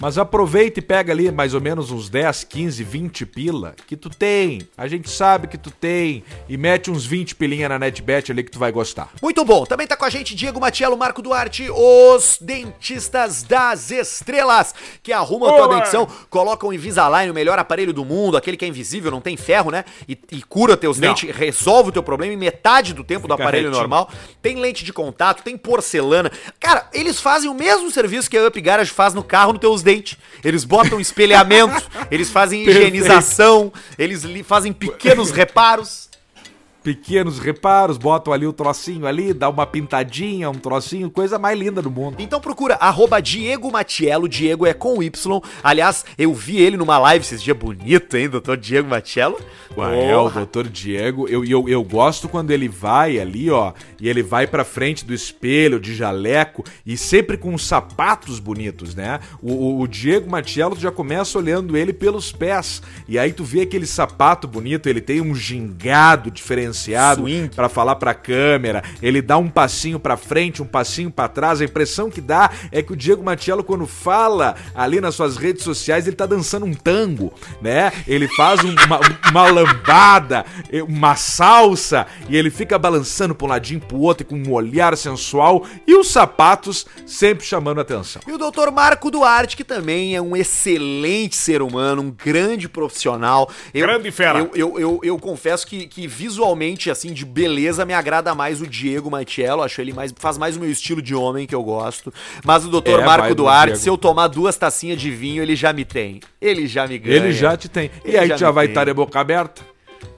[0.01, 4.09] Mas aproveita e pega ali mais ou menos uns 10, 15, 20 pila que tu
[4.09, 4.61] tem.
[4.77, 6.23] A gente sabe que tu tem.
[6.49, 9.11] E mete uns 20 pilinha na NetBet ali que tu vai gostar.
[9.21, 9.65] Muito bom.
[9.67, 14.73] Também tá com a gente Diego Matiello, Marco Duarte, os dentistas das estrelas,
[15.03, 18.65] que arrumam a tua dentição, colocam o Invisalign, o melhor aparelho do mundo, aquele que
[18.65, 19.85] é invisível, não tem ferro, né?
[20.09, 21.09] E, e cura teus Não.
[21.09, 23.81] dentes, resolve o teu problema em metade do tempo do Fica aparelho retinho.
[23.81, 24.09] normal.
[24.41, 26.31] Tem lente de contato, tem porcelana.
[26.61, 29.83] Cara, eles fazem o mesmo serviço que a Up Garage faz no carro nos teus
[29.89, 30.19] dentes.
[30.45, 36.09] Eles botam espelhamento, eles fazem higienização, eles fazem pequenos reparos.
[36.83, 41.83] Pequenos reparos, botam ali o trocinho ali, dá uma pintadinha, um trocinho, coisa mais linda
[41.83, 42.17] do mundo.
[42.19, 45.43] Então procura arroba Diego Matiello, Diego é com Y.
[45.63, 49.39] Aliás, eu vi ele numa live esses dias bonito, hein, doutor Diego Matiello.
[49.77, 54.09] Ué, é, o doutor Diego, eu, eu, eu gosto quando ele vai ali, ó, e
[54.09, 59.21] ele vai pra frente do espelho de jaleco e sempre com os sapatos bonitos, né?
[59.43, 63.63] O, o, o Diego Matiello já começa olhando ele pelos pés, e aí tu vê
[63.63, 67.23] aquele sapato bonito, ele tem um gingado diferenciado
[67.55, 71.65] pra falar pra câmera, ele dá um passinho pra frente, um passinho pra trás, a
[71.65, 76.07] impressão que dá é que o Diego Matiello quando fala ali nas suas redes sociais,
[76.07, 77.93] ele tá dançando um tango, né?
[78.07, 80.45] Ele faz um- uma, uma lambada,
[80.89, 85.65] uma salsa, e ele fica balançando pra um ladinho pro outro com um olhar sensual
[85.87, 88.21] e os sapatos sempre chamando a atenção.
[88.27, 88.71] E o Dr.
[88.71, 93.51] Marco Duarte, que também é um excelente ser humano, um grande profissional.
[93.73, 94.39] Eu, Grande fera.
[94.39, 98.67] Eu, eu, eu, eu confesso que, que visualmente, assim, de beleza, me agrada mais o
[98.67, 99.63] Diego Matiello.
[99.63, 100.13] Acho ele mais.
[100.17, 102.13] faz mais o meu estilo de homem que eu gosto.
[102.45, 103.01] Mas o Dr.
[103.01, 103.81] É, Marco Duarte, Diego.
[103.81, 106.21] se eu tomar duas tacinhas de vinho, ele já me tem.
[106.41, 107.17] Ele já me ganha.
[107.17, 107.91] Ele já te tem.
[108.05, 109.63] Ele E aí já já vai estar de boca aberta?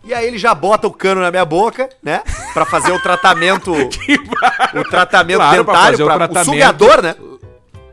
[0.03, 2.23] E aí ele já bota o cano na minha boca, né?
[2.55, 3.71] Pra fazer o tratamento.
[4.75, 6.45] o tratamento Claro, pra dentário, fazer o pra, o tratamento.
[6.53, 7.15] sugador, né?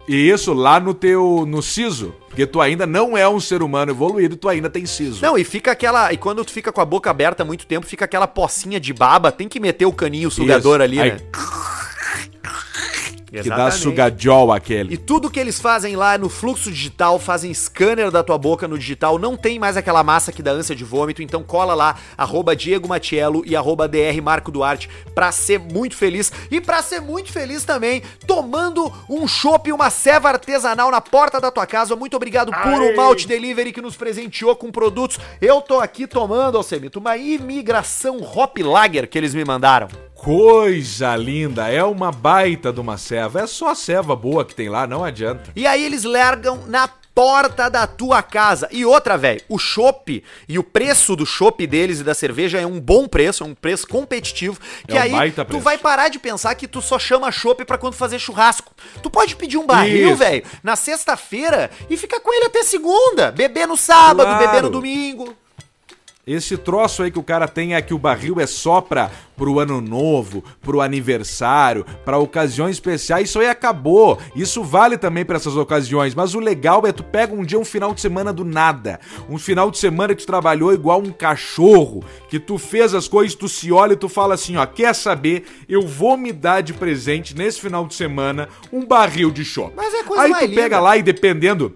[0.08, 3.92] E isso lá no teu no siso, porque tu ainda não é um ser humano
[3.92, 5.22] evoluído, tu ainda tem siso.
[5.22, 6.14] Não, e fica aquela.
[6.14, 8.94] E quando tu fica com a boca aberta há muito tempo, fica aquela pocinha de
[8.94, 10.84] baba, tem que meter o caninho sugador Isso.
[10.84, 11.18] ali, Aí, né?
[13.32, 14.94] Que dá sugadjol aquele.
[14.94, 18.78] E tudo que eles fazem lá no fluxo digital, fazem scanner da tua boca no
[18.78, 22.56] digital, não tem mais aquela massa que dá ânsia de vômito, então cola lá, arroba
[22.56, 26.32] Diego Matiello e arroba DR Marco Duarte, pra ser muito feliz.
[26.50, 31.42] E pra ser muito feliz também, tomando um chopp e uma ceva artesanal na porta
[31.42, 31.96] da tua casa.
[31.96, 35.20] Muito obrigado, Puro Malt Delivery, que nos presenteou com produtos.
[35.42, 40.07] Eu tô aqui tomando, Alcemito, uma imigração Hop Lager que eles me mandaram.
[40.18, 43.42] Coisa linda, é uma baita de uma ceva.
[43.42, 45.52] É só ceva boa que tem lá, não adianta.
[45.56, 48.68] E aí eles largam na porta da tua casa.
[48.72, 52.66] E outra, velho, o chopp e o preço do chopp deles e da cerveja é
[52.66, 54.60] um bom preço, é um preço competitivo.
[54.88, 55.64] Que É um aí tu preço.
[55.64, 58.74] vai parar de pensar que tu só chama chopp pra quando fazer churrasco.
[59.02, 63.32] Tu pode pedir um barril, velho, na sexta-feira e ficar com ele até segunda.
[63.32, 64.46] Beber no sábado, Claro.
[64.46, 65.36] beber no domingo.
[66.28, 69.60] Esse troço aí que o cara tem é que o barril é só pra, pro
[69.60, 73.30] ano novo, pro aniversário, pra ocasiões especiais.
[73.30, 74.20] Isso aí acabou.
[74.36, 76.14] Isso vale também pra essas ocasiões.
[76.14, 79.00] Mas o legal é tu pega um dia um final de semana do nada.
[79.30, 83.34] Um final de semana que tu trabalhou igual um cachorro, que tu fez as coisas,
[83.34, 85.46] tu se olha e tu fala assim, ó, quer saber?
[85.70, 89.72] Eu vou me dar de presente nesse final de semana um barril de chopp.
[89.78, 90.80] Mas é coisa Aí tu pega linda.
[90.82, 91.74] lá e dependendo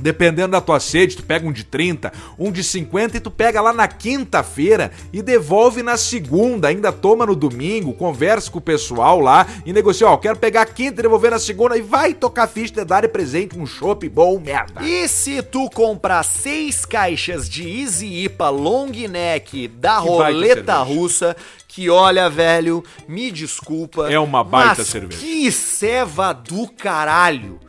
[0.00, 3.60] Dependendo da tua sede, tu pega um de 30, um de 50 e tu pega
[3.60, 9.20] lá na quinta-feira e devolve na segunda, ainda toma no domingo, conversa com o pessoal
[9.20, 12.46] lá e negocia, ó, quero pegar a quinta e devolver na segunda e vai tocar
[12.46, 14.82] ficha de dar de presente um chopp bom, merda.
[14.82, 21.36] E se tu comprar seis caixas de Easy IPA Long Neck da Que roleta russa,
[21.66, 24.10] que olha, velho, me desculpa.
[24.10, 25.20] É uma baita cerveja.
[25.20, 27.60] Que ceva do caralho.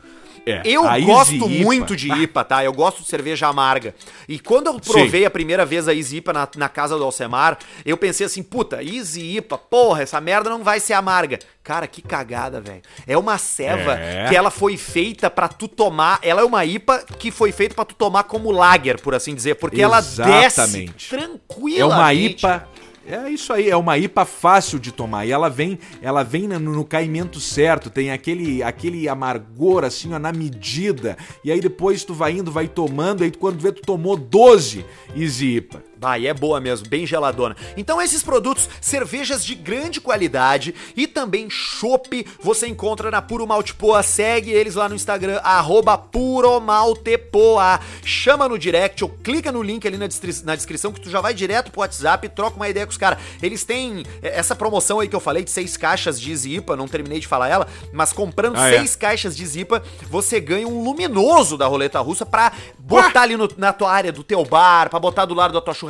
[0.52, 2.64] É, Eu gosto muito de IPA, tá?
[2.64, 3.94] Eu gosto de cerveja amarga.
[4.28, 7.58] E quando eu provei a primeira vez a Easy IPA na, na casa do Alcemar,
[7.86, 11.40] eu pensei assim, puta, Easy IPA, porra, essa merda não vai ser amarga.
[11.64, 12.82] Cara, que cagada, velho.
[13.06, 14.28] É uma ceva É.
[14.28, 16.20] que ela foi feita pra tu tomar.
[16.24, 19.56] Ela é uma IPA que foi feita pra tu tomar como lager, por assim dizer,
[19.56, 20.22] porque ela desce
[20.62, 21.10] Exatamente.
[21.10, 21.82] tranquilamente.
[21.82, 22.68] É uma IPA.
[23.12, 25.26] É isso aí, é uma IPA fácil de tomar.
[25.26, 30.20] E ela vem, ela vem no, no caimento certo, tem aquele, aquele amargor assim, ó,
[30.20, 31.18] na medida.
[31.44, 34.86] E aí depois tu vai indo, vai tomando, aí quando vê tu tomou 12
[35.16, 35.89] Easy IPA.
[36.00, 37.58] Vai, é boa mesmo, bem geladona.
[37.76, 43.74] Então esses produtos, cervejas de grande qualidade e também chopp, você encontra na Puro Malte
[43.76, 44.02] Poa.
[44.02, 47.80] Segue eles lá no Instagram, arroba puromaltepoa.
[48.04, 50.08] Chama no direct ou clica no link ali na,
[50.46, 52.98] na descrição que tu já vai direto pro WhatsApp e troca uma ideia com os
[52.98, 53.20] caras.
[53.42, 56.88] Eles têm é, essa promoção aí que eu falei de seis caixas de Zipa, não
[56.88, 58.78] terminei de falar ela, mas comprando Ah, é.
[58.78, 63.50] seis caixas de Zipa, você ganha um luminoso da roleta russa pra botar ali no-
[63.58, 65.89] na tua área do teu bar, pra botar do lado da tua churrasqueira,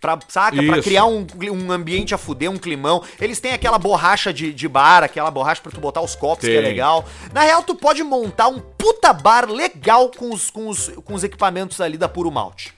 [0.00, 0.56] pra, saca?
[0.62, 0.82] Pra Isso.
[0.82, 3.02] criar um, um ambiente a fuder, um climão.
[3.20, 6.50] Eles têm aquela borracha de, de bar, aquela borracha pra tu botar os copos, que
[6.52, 6.70] é Tem.
[6.70, 7.04] legal.
[7.32, 11.24] Na real, tu pode montar um puta bar legal com os, com os, com os
[11.24, 12.72] equipamentos ali da Puro Malte.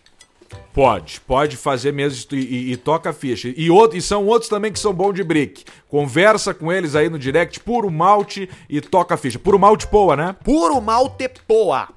[0.73, 3.53] Pode, pode fazer mesmo e, e- e toca a ficha.
[3.57, 5.65] E, outro, e são outros também que são bons de brick.
[5.89, 9.39] Conversa com eles aí no direct, puro malte e toca a ficha.
[9.39, 10.37] Puro malte poa, né?
[10.45, 11.89] Puro Malte Poa.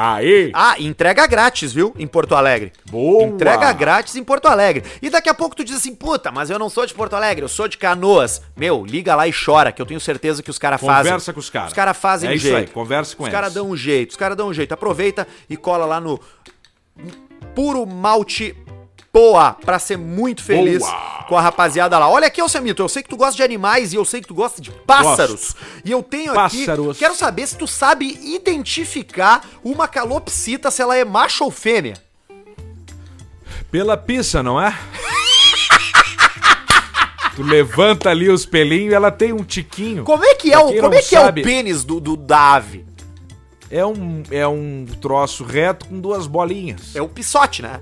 [0.00, 0.52] Aí!
[0.54, 1.92] Ah, entrega grátis, viu?
[1.98, 2.72] Em Porto Alegre.
[2.88, 3.24] Boa!
[3.24, 4.84] Entrega grátis em Porto Alegre.
[5.02, 7.44] E daqui a pouco tu diz assim, puta, mas eu não sou de Porto Alegre,
[7.44, 8.40] eu sou de Canoas.
[8.56, 11.10] Meu, liga lá e chora, que eu tenho certeza que os caras fazem.
[11.10, 11.68] Conversa com os caras.
[11.70, 12.56] Os caras fazem É um isso jeito.
[12.58, 13.34] aí, conversa com os eles.
[13.34, 14.72] caras dão um jeito, os caras dão um jeito.
[14.72, 16.20] Aproveita e cola lá no
[17.54, 18.54] Puro Malte
[19.18, 21.24] Poa, pra ser muito feliz Boa.
[21.28, 22.08] com a rapaziada lá.
[22.08, 24.34] Olha aqui, Alcemito, eu sei que tu gosta de animais e eu sei que tu
[24.34, 25.56] gosta de pássaros.
[25.84, 26.90] E eu tenho Pássaros.
[26.90, 31.94] aqui, quero saber se tu sabe identificar uma calopsita, se ela é macho ou fêmea.
[33.72, 34.72] Pela pizza, não é?
[37.34, 40.04] Tu levanta ali os pelinhos e ela tem um tiquinho.
[40.04, 42.54] Como é que é, o, como é, que é o sabe- pênis do, do- da
[42.54, 42.84] ave?
[43.70, 46.94] É um, é um troço reto com duas bolinhas.
[46.96, 47.80] É o pisote, né?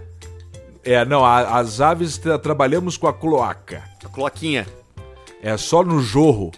[0.87, 3.83] É, não, a- as aves tra- trabalhamos com a cloaca.
[4.05, 4.67] A cloaquinha.
[5.43, 6.53] É só no jorro.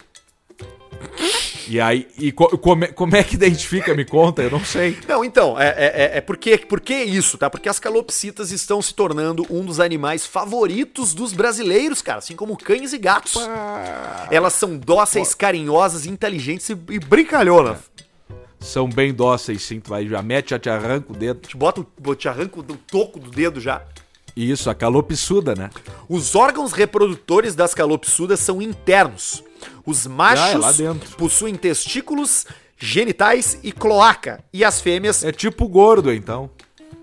[1.67, 3.93] E aí, e co- como, é, como é que identifica?
[3.93, 4.97] Me conta, eu não sei.
[5.07, 7.47] Não, então, é, é, é- é porque, por que isso, tá?
[7.49, 12.57] Porque as calopsitas estão se tornando um dos animais favoritos dos brasileiros, cara, assim como
[12.57, 13.35] cães e gatos.
[14.31, 17.77] Elas são dóceis, carinhosas, inteligentes e, e brincalhonas.
[18.59, 19.79] São bem dóceis, sim.
[19.79, 21.47] Tu vai, já mete, já te arranca o dedo.
[21.47, 21.85] Te bota,
[22.17, 23.83] te arranca o toco do dedo já.
[24.35, 25.69] Isso, a calopsuda, né?
[26.07, 29.43] Os órgãos reprodutores das calopsudas são internos.
[29.85, 31.09] Os Ah, é machos lá dentro.
[31.17, 32.45] possuem testículos,
[32.77, 34.43] genitais e cloaca.
[34.53, 35.23] E as fêmeas.
[35.23, 36.49] É tipo gordo, então.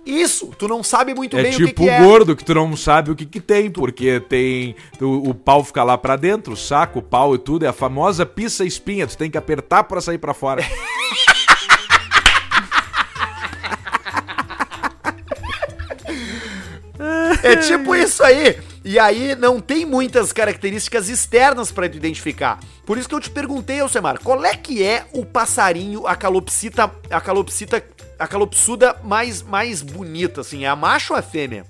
[0.07, 0.53] Isso!
[0.57, 1.99] Tu não sabe muito É bem o que, tipo que é.
[2.01, 4.77] gordo, que tu não sabe o que que tem, porque tem...
[5.01, 7.65] O, o pau fica lá pra dentro, o saco, o pau e tudo.
[7.65, 9.07] É a famosa pissa espinha.
[9.09, 10.63] Tu tem que apertar pra sair pra fora.
[17.47, 18.59] É tipo isso aí.
[18.85, 22.61] E aí não tem muitas características externas pra tu identificar.
[22.85, 26.91] Por isso que eu te perguntei, Alcemar, qual é que é o passarinho, a calopsita,
[27.11, 27.85] a calopsita,
[28.19, 30.65] a calopsuda mais mais bonita assim?
[30.65, 31.65] É a macho ou a fêmea?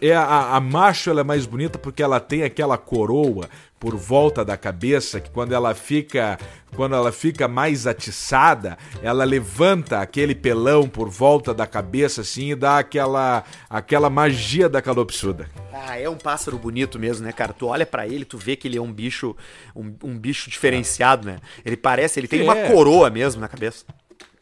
[0.00, 3.48] É, a, a macho ela é mais bonita porque ela tem aquela coroa
[3.80, 6.38] por volta da cabeça que quando ela fica
[6.76, 12.54] quando ela fica mais atiçada, ela levanta aquele pelão por volta da cabeça assim e
[12.54, 15.48] dá aquela aquela magia da calopsuda.
[15.72, 17.52] Ah, é um pássaro bonito mesmo, né, cara?
[17.52, 19.34] Tu olha pra ele, tu vê que ele é um bicho,
[19.74, 21.38] um, um bicho diferenciado, né?
[21.64, 22.70] Ele parece, ele tem uma É.
[22.70, 23.84] coroa mesmo na cabeça.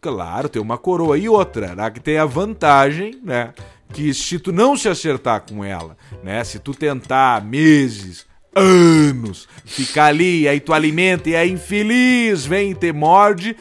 [0.00, 3.52] Claro, tem uma coroa e outra, né, que tem a vantagem, né,
[3.92, 8.24] que se tu não se acertar com ela, né, se tu tentar meses,
[8.54, 13.56] anos, ficar ali, aí tu alimenta e é infeliz, vem e te morde,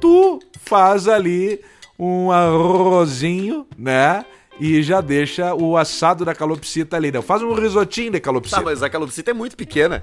[0.00, 1.60] tu faz ali
[1.98, 4.24] um arrozinho, né,
[4.58, 8.58] e já deixa o assado da calopsita ali, né, faz um risotinho de calopsita.
[8.58, 10.02] Tá, mas a calopsita é muito pequena.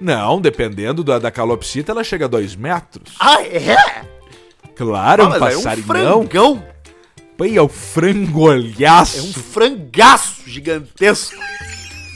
[0.00, 3.14] Não, dependendo da, da calopsita, ela chega a dois metros.
[3.18, 4.04] Ah, é?
[4.74, 6.64] Claro, é Ah, um aí é um frangão.
[7.36, 9.18] Pai, é o frangolhaço.
[9.18, 11.36] É um frangaço gigantesco.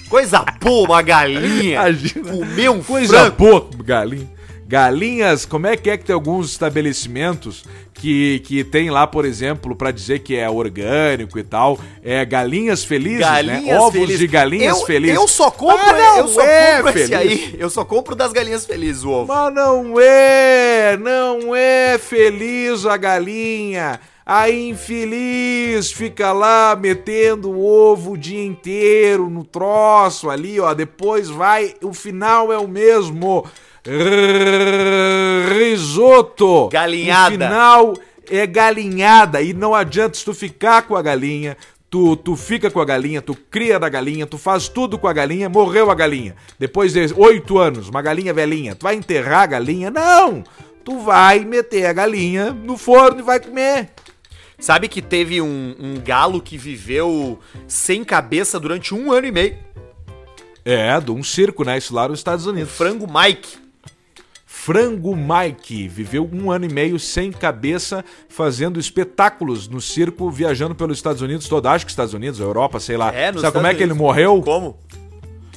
[0.08, 1.74] Coisa boa, uma galinha.
[1.88, 2.30] Imagina.
[2.32, 3.36] Comer um Coisa frango.
[3.36, 4.38] boa, galinha.
[4.66, 9.74] Galinhas, como é que é que tem alguns estabelecimentos que, que tem lá, por exemplo,
[9.74, 13.62] pra dizer que é orgânico e tal, é galinhas felizes, né?
[13.78, 14.18] Ovos felizes.
[14.18, 15.16] de galinhas eu, felizes.
[15.16, 17.14] Eu só compro, Ah, não eu só é compro esse feliz.
[17.14, 17.56] aí.
[17.58, 19.32] Eu só compro das galinhas felizes o ovo.
[19.32, 23.98] Mas não é, não é feliz a galinha.
[24.30, 30.74] A infeliz fica lá metendo o ovo o dia inteiro no troço ali, ó.
[30.74, 33.46] Depois vai, o final é o mesmo.
[35.48, 36.68] Risoto.
[36.68, 37.30] Galinhada.
[37.30, 37.94] O final
[38.30, 41.56] é galinhada e não adianta se tu ficar com a galinha.
[41.88, 45.12] Tu, tu fica com a galinha, tu cria da galinha, tu faz tudo com a
[45.14, 46.36] galinha, morreu a galinha.
[46.58, 49.90] Depois de oito anos, uma galinha velhinha, tu vai enterrar a galinha?
[49.90, 50.44] Não!
[50.84, 53.88] Tu vai meter a galinha no forno e vai comer.
[54.58, 59.56] Sabe que teve um, um galo que viveu sem cabeça durante um ano e meio?
[60.64, 61.78] É, de um circo, né?
[61.78, 62.70] Isso lá nos Estados O Unidos.
[62.72, 63.56] frango Mike.
[64.44, 70.98] Frango Mike viveu um ano e meio sem cabeça, fazendo espetáculos no circo, viajando pelos
[70.98, 71.66] Estados Unidos todo.
[71.68, 73.14] Acho que Estados Unidos, Europa, sei lá.
[73.14, 74.42] É, Sabe como é Estados que ele morreu?
[74.42, 74.76] Como?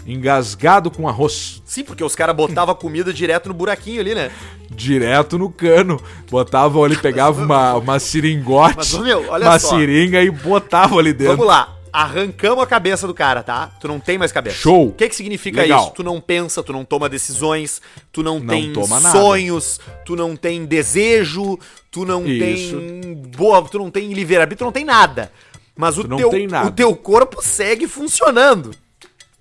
[0.05, 1.61] Engasgado com arroz.
[1.65, 4.31] Sim, porque os caras botavam comida direto no buraquinho ali, né?
[4.69, 6.01] Direto no cano.
[6.29, 9.69] Botavam ali, pegavam uma, uma seringote, Mas, meu, olha uma só.
[9.77, 11.33] seringa e botavam ali dentro.
[11.37, 11.77] Vamos lá.
[11.93, 13.67] Arrancamos a cabeça do cara, tá?
[13.81, 14.55] Tu não tem mais cabeça.
[14.55, 14.87] Show.
[14.87, 15.83] O que que significa Legal.
[15.83, 15.91] isso?
[15.91, 17.81] Tu não pensa, tu não toma decisões,
[18.13, 19.19] tu não, Não tem toma nada.
[19.19, 21.59] sonhos, tu não tem desejo,
[21.91, 22.77] tu não Isso.
[22.77, 25.31] tem boa, tu não tem livre-arbítrio, tu não tem nada.
[25.75, 26.29] Mas o Tu não teu,
[26.65, 28.71] o teu corpo segue funcionando.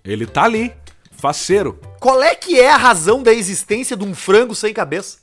[0.05, 0.73] Ele tá ali,
[1.13, 1.79] faceiro.
[1.99, 5.19] Qual é que é a razão da existência de um frango sem cabeça?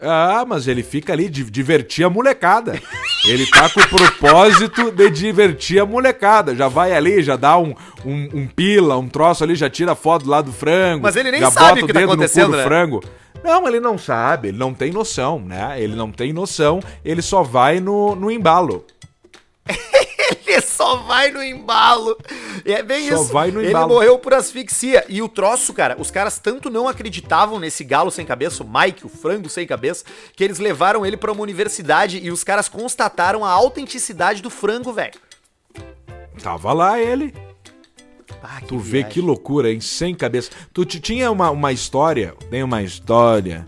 [0.00, 2.80] Ah, mas ele fica ali de divertir a molecada.
[3.26, 6.54] Ele tá com o propósito de divertir a molecada.
[6.54, 10.28] Já vai ali, já dá um, um, um pila, um troço ali, já tira foto
[10.28, 11.04] lá do frango.
[11.04, 12.64] Mas ele nem já sabe bota o que tá dedo no cu acontecendo, do né?
[12.64, 13.02] frango.
[13.42, 15.80] Não, ele não sabe, ele não tem noção, né?
[15.80, 18.84] Ele não tem noção, ele só vai no, no embalo.
[20.46, 22.16] Ele só vai no embalo.
[22.64, 23.32] É bem Só isso.
[23.32, 23.88] vai no Ele embalo.
[23.94, 25.04] morreu por asfixia.
[25.08, 29.04] E o troço, cara, os caras tanto não acreditavam nesse galo sem cabeça, o Mike,
[29.06, 30.04] o frango sem cabeça,
[30.34, 34.92] que eles levaram ele pra uma universidade e os caras constataram a autenticidade do frango,
[34.92, 35.14] velho.
[36.42, 37.34] Tava lá ele.
[38.42, 39.10] Ah, Tu vê viagem.
[39.10, 39.80] que loucura, hein?
[39.80, 40.50] Sem cabeça.
[40.72, 43.64] Tu tinha uma, uma história, tem uma história.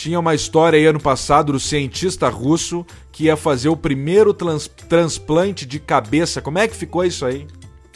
[0.00, 4.66] Tinha uma história aí ano passado do cientista russo que ia fazer o primeiro trans-
[4.88, 6.40] transplante de cabeça.
[6.40, 7.46] Como é que ficou isso aí?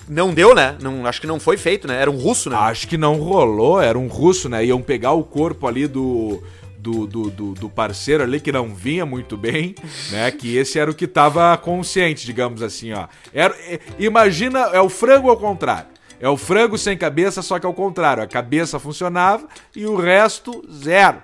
[0.06, 0.76] Não deu, né?
[0.82, 1.98] Não, acho que não foi feito, né?
[1.98, 2.56] Era um russo, né?
[2.56, 4.62] Acho que não rolou, era um russo, né?
[4.66, 6.42] Iam pegar o corpo ali do.
[6.78, 9.74] Do, do, do, do parceiro ali que não vinha muito bem,
[10.12, 10.30] né?
[10.30, 13.06] Que esse era o que tava consciente, digamos assim, ó.
[13.32, 15.86] Era, é, imagina, é o frango ao contrário.
[16.20, 18.22] É o frango sem cabeça, só que ao contrário.
[18.22, 21.22] A cabeça funcionava e o resto, zero.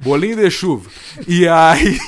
[0.00, 0.90] Bolinho de chuva.
[1.26, 1.98] E aí.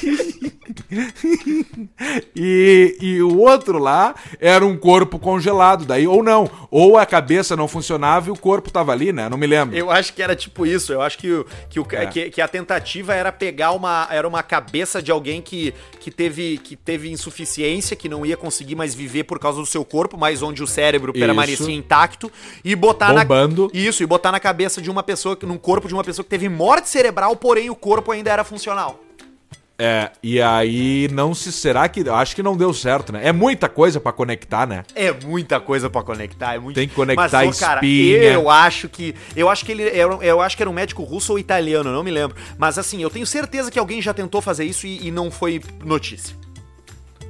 [2.35, 6.49] E, e o outro lá era um corpo congelado, daí, ou não.
[6.71, 9.29] Ou a cabeça não funcionava e o corpo tava ali, né?
[9.29, 9.77] Não me lembro.
[9.77, 10.93] Eu acho que era tipo isso.
[10.93, 12.07] Eu acho que, o- que, o, É.
[12.07, 14.07] que, que a tentativa era pegar uma.
[14.11, 18.75] Era uma cabeça de alguém que, que, teve, que teve insuficiência, que não ia conseguir
[18.75, 21.25] mais viver por causa do seu corpo, mas onde o cérebro Isso.
[21.25, 22.31] permanecia intacto,
[22.65, 23.71] e botar Bombando.
[23.73, 23.81] na.
[23.81, 26.49] Isso, e botar na cabeça de uma pessoa, num corpo de uma pessoa que teve
[26.49, 29.01] morte cerebral, porém o corpo ainda era funcional.
[29.83, 31.51] É, e aí não se.
[31.51, 32.07] Será que.
[32.07, 33.27] Acho que não deu certo, né?
[33.27, 34.85] É muita coisa pra conectar, né?
[34.95, 36.77] É muita coisa pra conectar, é muito.
[36.77, 38.33] Tem que conectar Mas, ô, cara, espinha.
[38.33, 41.33] eu acho que eu acho que ele era, eu acho que era um médico russo
[41.33, 42.37] ou italiano, não me lembro.
[42.59, 45.63] Mas assim, eu tenho certeza que alguém já tentou fazer isso e, e não foi
[45.83, 46.37] notícia.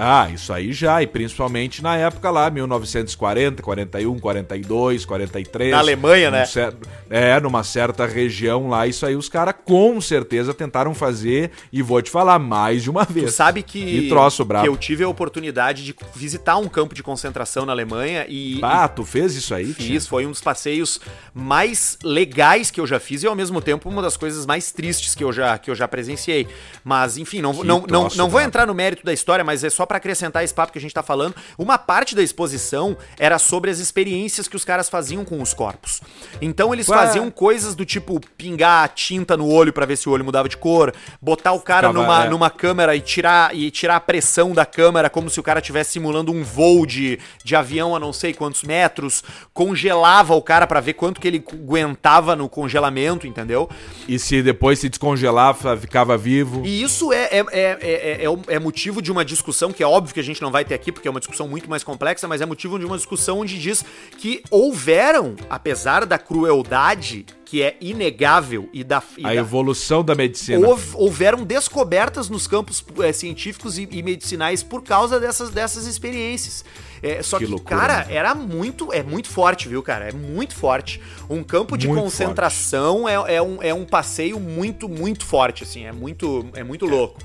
[0.03, 5.71] Ah, isso aí já, e principalmente na época lá, 1940, 41, 42, 43.
[5.73, 6.47] Na Alemanha, né?
[6.47, 6.75] cer-
[7.11, 12.01] É, numa certa região lá, isso aí os caras com certeza tentaram fazer, e vou
[12.01, 13.27] te falar mais de uma vez.
[13.27, 17.67] Tu sabe que, troço que eu tive a oportunidade de visitar um campo de concentração
[17.67, 19.71] na Alemanha e, Ah, tu fez isso aí?
[19.71, 19.87] e tia?
[19.87, 20.99] fiz, foi um dos passeios
[21.35, 25.15] mais legais que eu já fiz e ao mesmo tempo uma das coisas mais tristes
[25.15, 26.47] que eu já, que eu já presenciei.
[26.85, 29.63] Mas enfim, não, Que não, não, troço não vou entrar no mérito da história, mas
[29.65, 31.35] é só pra acrescentar esse papo que a gente tá falando.
[31.59, 36.01] Uma parte da exposição era sobre as experiências que os caras faziam com os corpos.
[36.41, 36.97] Então eles Ué.
[36.97, 40.57] faziam coisas do tipo pingar tinta no olho pra ver se o olho mudava de
[40.57, 42.29] cor, botar o cara numa, é.
[42.29, 45.91] numa câmera e tirar, e tirar a pressão da câmera como se o cara estivesse
[45.91, 50.79] simulando um voo de, de avião a não sei quantos metros, congelava o cara pra
[50.79, 53.69] ver quanto que ele aguentava no congelamento, entendeu?
[54.07, 56.63] E se depois se descongelava, ficava vivo.
[56.65, 60.15] E isso é, é, é, é, é, é motivo de uma discussão que é óbvio
[60.15, 62.41] que a gente não vai ter aqui, porque é uma discussão muito mais complexa, mas
[62.41, 63.85] é motivo de uma discussão onde diz
[64.19, 70.15] que houveram, apesar da crueldade que é inegável e da, e A da- evolução da
[70.15, 70.65] medicina.
[70.69, 76.65] Houve- houveram descobertas nos campos eh, científicos e, e medicinais por causa dessas, dessas experiências.
[77.03, 78.15] É, só Que que, loucura, cara, né?
[78.15, 80.09] era muito, é muito forte, viu, cara?
[80.11, 81.01] É muito forte.
[81.29, 85.85] Um campo de Muito concentração é, é, um, é um passeio muito, muito forte, assim.
[85.87, 87.19] É muito, é muito louco.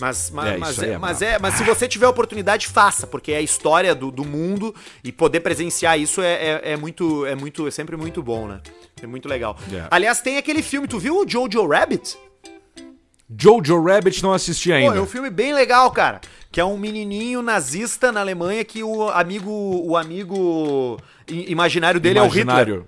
[0.00, 3.32] Mas, mas, É, mas, é, é mas, é, mas se você tiver oportunidade, faça, porque
[3.32, 4.74] é a história do, do mundo
[5.04, 8.60] e poder presenciar isso é, é, é muito, é muito, é sempre muito bom, né?
[9.02, 9.56] É muito legal.
[9.72, 9.86] É.
[9.90, 12.16] Aliás, tem aquele filme, tu viu o Jojo Rabbit?
[13.38, 14.96] Jojo Rabbit não assisti Pô, ainda.
[14.96, 16.20] é um filme bem legal, cara.
[16.50, 22.22] Que é um menininho nazista na Alemanha que o amigo, o amigo imaginário dele é
[22.22, 22.84] o Hitler.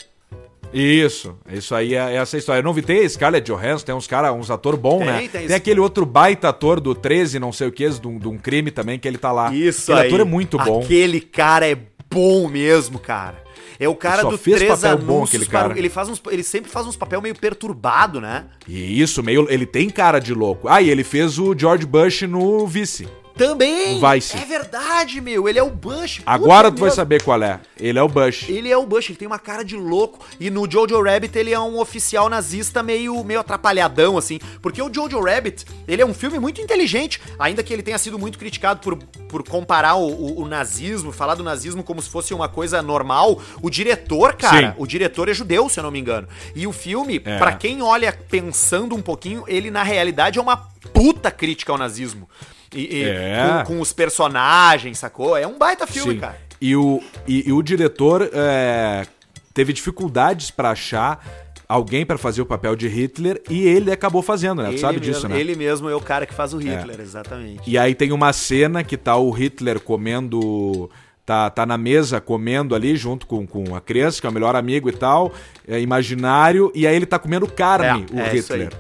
[0.75, 2.59] Isso, isso aí é essa história.
[2.59, 5.29] Eu não vi, tem Scarlett Johansson, tem uns cara, uns ator bom, Tem, né?
[5.29, 8.27] tem Tem, aquele outro baita ator do 13, não sei o que, de um, de
[8.27, 9.55] um crime também, que ele tá lá.
[9.55, 10.09] Isso Aquele aí.
[10.09, 10.83] ator é muito bom.
[10.83, 11.79] Aquele cara é
[12.11, 13.45] bom mesmo, cara.
[13.79, 15.79] É o cara do fez Três papel bom aquele para cara.
[15.79, 18.47] Ele, faz uns, ele sempre faz uns papel meio perturbado, né?
[18.68, 19.47] E isso, meio.
[19.51, 20.68] Ele tem cara de louco.
[20.68, 23.09] Ah, e ele fez o George Bush no Vice.
[23.37, 24.01] Também!
[24.01, 24.37] Vice.
[24.37, 25.49] É verdade, meu.
[25.49, 26.22] Ele é o Bush.
[26.24, 27.59] Agora tu vai saber qual é.
[27.78, 28.49] Ele é o Bush.
[28.49, 30.24] Ele é o Bush, ele tem uma cara de louco.
[30.39, 34.39] E no Jojo Rabbit ele é um oficial nazista meio, meio atrapalhadão, assim.
[34.62, 37.20] Porque o Jojo Rabbit, ele é um filme muito inteligente.
[37.39, 38.97] Ainda que ele tenha sido muito criticado por,
[39.28, 43.41] por comparar o, o- o nazismo, falar do nazismo como se fosse uma coisa normal.
[43.61, 44.74] O diretor, cara, Sim.
[44.78, 46.28] o diretor é judeu, se eu não me engano.
[46.55, 47.39] E o filme, É.
[47.39, 50.57] pra quem olha pensando um pouquinho, ele na realidade é uma
[50.93, 52.28] puta crítica ao nazismo.
[52.75, 53.62] E, e É.
[53.64, 55.37] com, com os personagens, sacou?
[55.37, 56.20] É um baita filme, Sim.
[56.20, 56.37] cara.
[56.61, 59.07] E o, e, e o diretor é,
[59.53, 61.25] teve dificuldades pra achar
[61.68, 64.68] alguém pra fazer o papel de Hitler e ele acabou fazendo, né?
[64.68, 65.39] Tu Ele sabe mesmo, disso, né?
[65.41, 67.62] Ele mesmo é o cara que faz o Hitler, exatamente.
[67.68, 70.91] E aí tem uma cena que tá o Hitler comendo.
[71.27, 74.55] Tá, tá na mesa comendo ali junto com, com a criança, que é o melhor
[74.55, 75.33] amigo e tal,
[75.66, 78.70] é imaginário, e aí ele tá comendo carne, É, o é Hitler.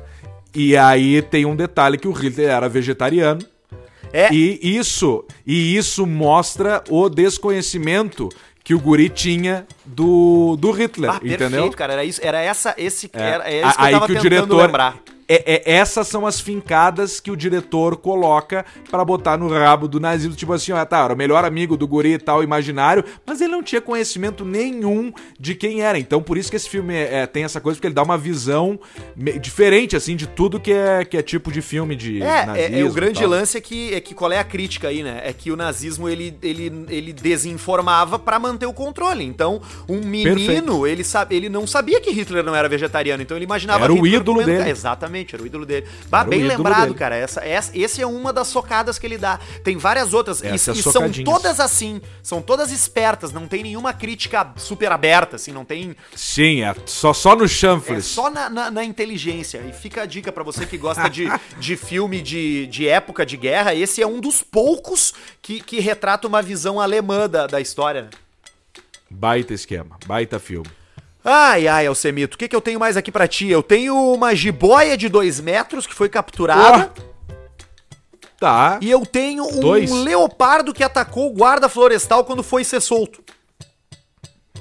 [0.54, 3.40] E aí tem um detalhe que o Hitler era vegetariano.
[4.12, 8.28] É, E isso, e isso mostra o desconhecimento
[8.62, 11.50] que o guri tinha do, do Hitler, ah, entendeu?
[11.50, 11.92] perfeito, cara.
[11.94, 13.20] Era isso, era essa, esse, É.
[13.22, 14.96] era, era isso que Aí eu tava que o tentando diretor- lembrar.
[15.28, 19.98] É, é- essas são as fincadas que o diretor coloca pra botar no rabo do
[20.00, 20.34] nazismo.
[20.36, 23.52] Tipo assim, ó, tá, era o melhor amigo do guri e tal, imaginário, mas ele
[23.52, 25.98] não tinha conhecimento nenhum de quem era.
[25.98, 28.18] Então, por isso que esse filme é- é, tem essa coisa, porque ele dá uma
[28.18, 28.78] visão
[29.40, 32.76] diferente, assim, de tudo que é, que é tipo de filme de É, nazismo.
[32.76, 35.20] é, é o grande lance é que, é que qual é a crítica aí, né?
[35.24, 39.24] É que o nazismo ele, ele, ele desinformava pra manter o controle.
[39.24, 40.86] Então, um menino, Perfeito.
[40.86, 43.96] ele, sabe, ele não sabia que Hitler não era vegetariano, então ele imaginava Era o
[43.96, 44.70] Hitler ídolo dele.
[44.70, 45.86] Exatamente, era o ídolo dele.
[46.08, 46.94] Bah, Era bem lembrado, dele.
[46.94, 47.14] cara.
[47.16, 49.38] Essa, essa, esse é uma das socadas que ele dá.
[49.62, 50.42] Tem várias outras.
[50.42, 52.00] E, Essas e são todas assim.
[52.22, 53.32] São todas espertas.
[53.32, 55.52] Não tem nenhuma crítica super aberta, assim.
[55.52, 55.94] Não tem.
[56.16, 58.04] Sim, é só, só no É chanfles.
[58.06, 59.62] só na, na- na inteligência.
[59.68, 61.26] E fica a dica pra você que gosta de,
[61.60, 63.74] de filme de, de época de guerra.
[63.74, 65.12] Esse é um dos poucos
[65.42, 68.08] que, que retrata uma visão alemã da, da história.
[69.10, 70.66] Baita esquema, baita filme.
[71.24, 73.48] Ai, ai, Alcemito, o que, que eu tenho mais aqui pra ti?
[73.48, 76.92] Eu tenho uma jiboia de dois metros que foi capturada.
[78.38, 78.78] Tá.
[78.82, 79.90] E eu tenho um Dois.
[79.90, 83.24] leopardo que atacou o guarda florestal quando foi ser solto.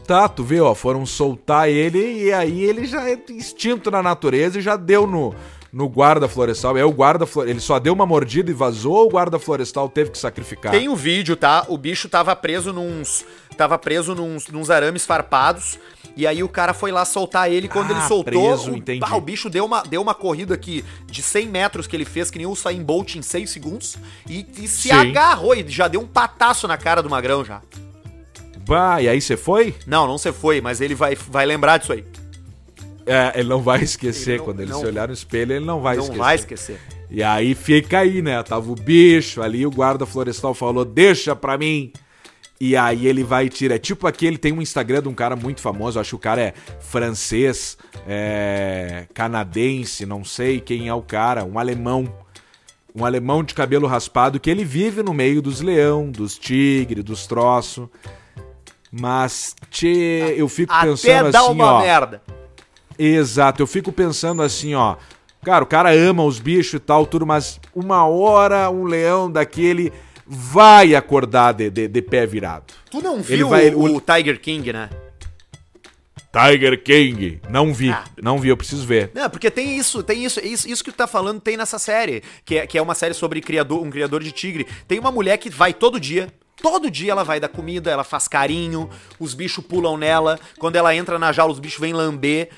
[0.08, 4.60] Tá, tu vê, ó, foram soltar ele e aí ele já é instinto na natureza
[4.60, 5.36] e já deu no,
[5.72, 6.78] no guarda florestal.
[6.78, 9.90] É o guarda florestal, ele só deu uma mordida e vazou ou o guarda florestal
[9.90, 10.72] teve que sacrificar?
[10.72, 11.66] Tem um vídeo, tá?
[11.68, 13.26] O bicho tava preso nos.
[13.54, 15.78] Tava preso nos, nos arames farpados.
[16.16, 17.68] E aí o cara foi lá soltar ele.
[17.68, 21.22] Quando Ah, ele soltou, preso, o, o bicho deu uma, deu uma corrida aqui de
[21.24, 23.98] 100 metros que ele fez, que nem o Usain Bolt em 6 segundos.
[24.30, 24.92] E, e se Sim.
[24.92, 27.62] agarrou e já deu um pataço na cara do magrão já.
[28.68, 29.76] Bah, e aí você foi?
[29.88, 32.06] Não, não você foi, mas ele vai, vai lembrar disso aí.
[33.06, 34.32] É, ele não vai esquecer.
[34.32, 36.20] Ele não- Quando ele não- se olhar no espelho, ele não vai não esquecer.
[36.20, 36.80] vai esquecer.
[37.10, 38.42] E aí fica aí, né?
[38.44, 41.92] Tava o bicho ali, o guarda florestal falou: deixa pra mim.
[42.60, 43.76] E aí ele vai e tira.
[43.76, 46.42] É tipo aquele, tem um Instagram de um cara muito famoso, acho que o cara
[46.42, 47.78] é francês,
[48.08, 52.08] é, canadense, não sei quem é o cara, um alemão.
[52.96, 57.26] Um alemão de cabelo raspado que ele vive no meio dos leão, dos tigres, dos
[57.26, 57.88] troços.
[58.92, 61.82] Mas, tchê, eu fico Até pensando dá assim, uma ó.
[61.82, 62.22] merda.
[62.98, 64.98] Exato, eu fico pensando assim, ó.
[65.44, 69.92] Cara, o cara ama os bichos e tal, tudo, mas uma hora um leão daquele
[70.34, 72.74] vai acordar de, de, de pé virado.
[72.90, 74.90] Tu não Ele viu vai- o, o- o Tiger King, né?
[76.32, 77.40] Tiger King.
[77.50, 78.04] Não vi, Ah.
[78.22, 79.12] não vi, eu preciso ver.
[79.14, 82.24] Não, porque tem isso, tem isso, isso, isso que tu tá falando tem nessa série,
[82.44, 84.66] que é, que é uma série sobre criador, um criador de tigre.
[84.88, 86.28] Tem uma mulher que vai todo dia,
[86.62, 90.96] todo dia ela vai dar comida, ela faz carinho, os bichos pulam nela, quando ela
[90.96, 92.50] entra na jaula os bichos vêm lamber.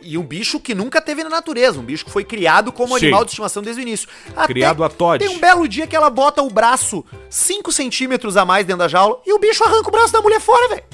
[0.00, 3.06] E um bicho que nunca teve na natureza, um bicho que foi criado como Sim.
[3.06, 4.08] animal de estimação desde o início.
[4.36, 5.24] Até Criado a Todd.
[5.24, 8.88] Tem um belo dia que ela bota o braço 5 centímetros a mais dentro da
[8.88, 10.84] jaula e o bicho arranca o braço da mulher fora, velho.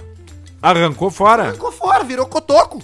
[0.63, 1.43] Arrancou fora.
[1.45, 2.81] Arrancou fora, virou cotoco.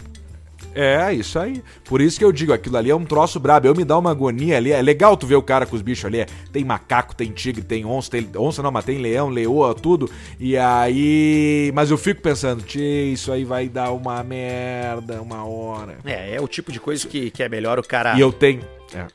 [0.74, 1.62] É, isso aí.
[1.84, 3.66] Por isso que eu digo, aquilo ali é um troço brabo.
[3.66, 4.70] Eu me dá uma agonia ali.
[4.72, 6.20] É legal tu ver o cara com os bichos ali.
[6.20, 10.08] é, Tem macaco, tem tigre, tem onça, tem onça não, mas tem leão, leoa, tudo.
[10.38, 11.72] E aí.
[11.74, 15.98] Mas eu fico pensando, tchê, isso aí vai dar uma merda uma hora.
[16.04, 18.16] É, é o tipo de coisa que, que é melhor o cara.
[18.16, 18.62] E eu tenho.
[18.94, 19.06] é.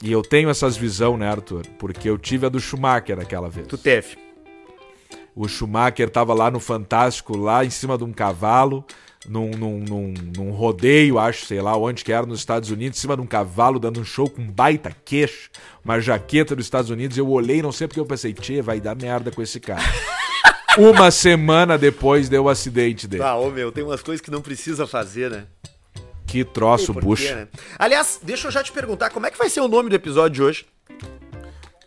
[0.00, 1.66] E eu tenho essas visão, né, Arthur?
[1.76, 3.66] Porque eu tive a do Schumacher aquela vez.
[3.66, 4.16] Tu teve.
[5.34, 8.84] O Schumacher tava lá no Fantástico, lá em cima de um cavalo,
[9.26, 13.00] num, num, num, num rodeio, acho, sei lá onde que era, nos Estados Unidos, em
[13.00, 15.50] cima de um cavalo, dando um show com um baita queixo,
[15.84, 17.16] uma jaqueta dos Estados Unidos.
[17.16, 19.82] Eu olhei, não sei porque eu pensei, tchê, vai dar merda com esse cara.
[20.78, 23.24] Uma semana depois deu o acidente dele.
[23.24, 25.46] Ah, ô meu, tem umas coisas que não precisa fazer, né?
[26.24, 27.28] Que troço, Bush.
[27.30, 27.48] né?
[27.76, 30.34] Aliás, deixa eu já te perguntar, como é que vai ser o nome do episódio
[30.36, 30.66] de hoje?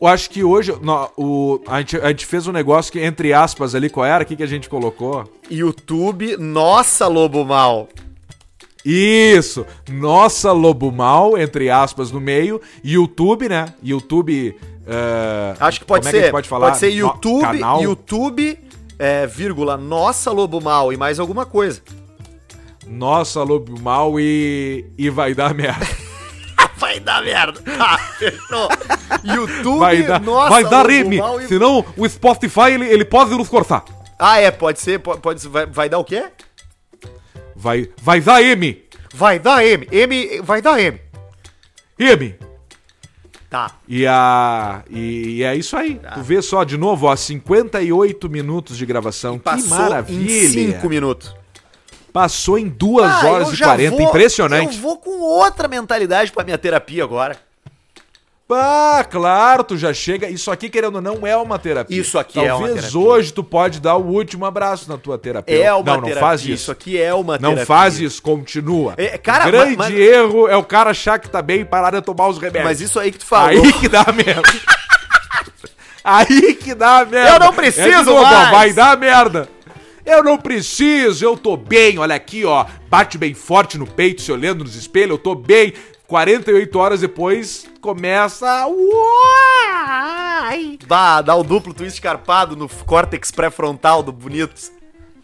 [0.01, 3.31] Eu acho que hoje no- o, a, gente, a gente fez um negócio que, entre
[3.33, 4.23] aspas, ali, qual era?
[4.23, 5.31] O que, que a gente colocou?
[5.49, 7.87] YouTube, nossa, Lobo Mal.
[8.83, 9.63] Isso!
[9.87, 12.59] Nossa Lobo Mal, entre aspas, no meio.
[12.83, 13.65] YouTube, né?
[13.83, 14.57] YouTube.
[14.87, 16.17] eh, Acho que pode é ser.
[16.17, 16.73] a gente pode falar?
[16.73, 17.83] ser No- YouTube, canal?
[17.83, 18.57] YouTube,
[18.97, 21.79] é, vírgula, nossa, Lobo Mal e mais alguma coisa.
[22.87, 24.83] Nossa Lobo Mal e.
[24.97, 25.85] E vai dar merda.
[26.91, 27.61] Vai dar merda.
[27.79, 28.69] Ah, fechou.
[29.23, 31.17] YouTube, Vai dar, nossa, vai dar M.
[31.17, 31.47] E...
[31.47, 33.83] Senão o Spotify ele, ele pode nos cortar.
[34.19, 36.25] Ah, é, pode ser, pode, pode vai, vai dar o quê?
[37.55, 38.83] Vai, vai dar M.
[39.13, 39.87] Vai dar M.
[39.91, 40.99] M, vai dar M.
[41.97, 42.35] M.
[43.49, 43.71] Tá.
[43.87, 45.99] E, a, e, e é isso aí.
[46.13, 49.39] Tu vê só, de novo, ó, 58 minutos de gravação.
[49.39, 50.45] que maravilha.
[50.45, 51.40] em 5 minutos.
[52.13, 53.95] Passou em 2 Ah, horas e já 40.
[53.97, 54.75] vou- Impressionante.
[54.75, 57.37] Eu vou com outra mentalidade pra minha terapia agora.
[58.47, 60.27] Pá, claro, tu já chega.
[60.29, 61.97] Isso aqui, querendo ou não, é uma terapia.
[61.97, 62.99] Isso aqui é uma Talvez terapia.
[62.99, 65.55] hoje tu pode dar o último abraço na tua terapia.
[65.67, 66.19] É uma não, não terapia.
[66.19, 66.51] faz isso.
[66.53, 67.65] Isso aqui é uma Não terapia.
[67.65, 68.93] faz isso, continua.
[68.97, 71.65] É, cara, o grande mas- mas- erro é o cara achar que tá bem e
[71.65, 72.65] parar de tomar os remédios.
[72.65, 73.47] Mas isso aí que tu falou.
[73.63, 74.41] Aí que dá merda.
[76.03, 77.35] Aí que dá merda.
[77.35, 78.51] Eu não É preciso novo, ó, mais.
[78.51, 79.47] Vai dar merda.
[80.05, 81.97] Eu não preciso, eu tô bem.
[81.97, 82.65] Olha aqui, ó.
[82.89, 85.73] Bate bem forte no peito, se olhando nos espelhos, eu tô bem.
[86.07, 88.67] 48 horas depois começa.
[88.67, 90.77] Uai!
[90.85, 94.71] Dá, dá o duplo twist carpado no córtex pré-frontal do Bonitos.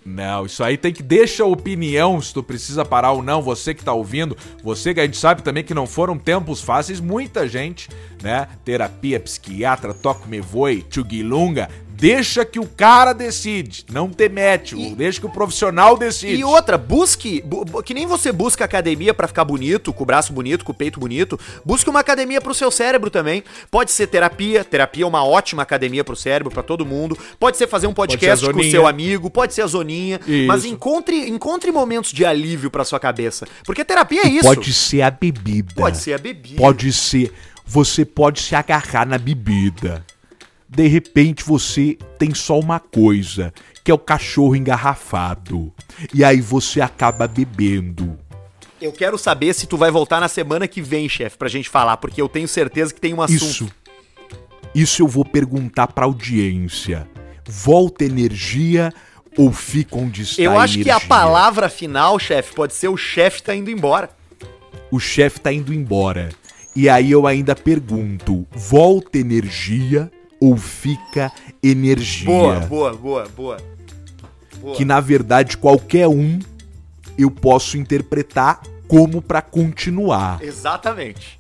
[0.06, 3.74] Não, isso aí tem que deixa a opinião se tu precisa parar ou não, você
[3.74, 7.46] que tá ouvindo, você que a gente sabe também que não foram tempos fáceis, muita
[7.46, 7.90] gente,
[8.24, 8.48] né?
[8.64, 11.68] Terapia, psiquiatra, toque me voe, tchugilunga,
[11.98, 16.36] deixa que o cara decide, não te mete, deixa que o profissional decide.
[16.36, 20.32] E outra, busque, bu- que nem você busca academia pra ficar bonito, com o braço
[20.32, 23.44] bonito, com o peito bonito, busque uma academia pro seu cérebro também.
[23.72, 27.18] Pode ser terapia, terapia é uma ótima academia pro cérebro, pra todo mundo.
[27.40, 30.74] Pode ser fazer um podcast com o seu amigo, pode ser a zoninha, mas Isso.
[30.74, 34.44] encontre, encontre momentos de alívio pra sua cabeça, porque terapia é isso.
[34.44, 35.74] Pode ser a bebida.
[35.76, 36.58] Pode ser a bebida.
[36.58, 37.32] Pode ser.
[37.66, 40.06] Você pode se agarrar na bebida.
[40.70, 43.54] De repente você tem só uma coisa,
[43.84, 45.74] que é o cachorro engarrafado.
[46.14, 48.18] E aí você acaba bebendo.
[48.82, 51.98] Eu quero saber se tu vai voltar na semana que vem, chefe, pra gente falar,
[51.98, 53.44] porque eu tenho certeza que tem um assunto.
[53.44, 53.72] Isso.
[54.76, 57.08] Isso eu vou perguntar pra audiência.
[57.48, 58.94] Volta energia
[59.38, 63.42] ou fica onde está Eu acho que a palavra final, chefe, pode ser o chefe
[63.42, 64.10] tá indo embora.
[64.92, 66.30] O chefe tá indo embora.
[66.76, 71.32] E aí eu ainda pergunto: volta energia ou fica
[71.64, 72.26] energia?
[72.26, 73.58] Boa, boa, boa, boa.
[74.60, 74.76] boa.
[74.76, 76.40] que na verdade qualquer um
[77.18, 80.42] eu posso interpretar como pra continuar.
[80.42, 81.40] Exatamente.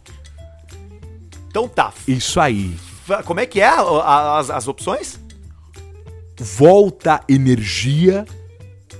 [1.47, 1.93] Então tá.
[2.07, 2.75] Isso aí.
[3.25, 5.19] Como é que é as, as opções?
[6.39, 8.25] Volta energia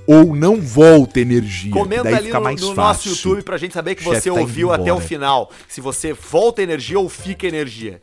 [0.06, 1.70] ou não volta energia.
[1.70, 4.40] Comenta daí ali no, mais no nosso YouTube pra gente saber que Chefe você tá
[4.40, 5.50] ouviu até o final.
[5.68, 8.00] Se você volta energia ou fica energia.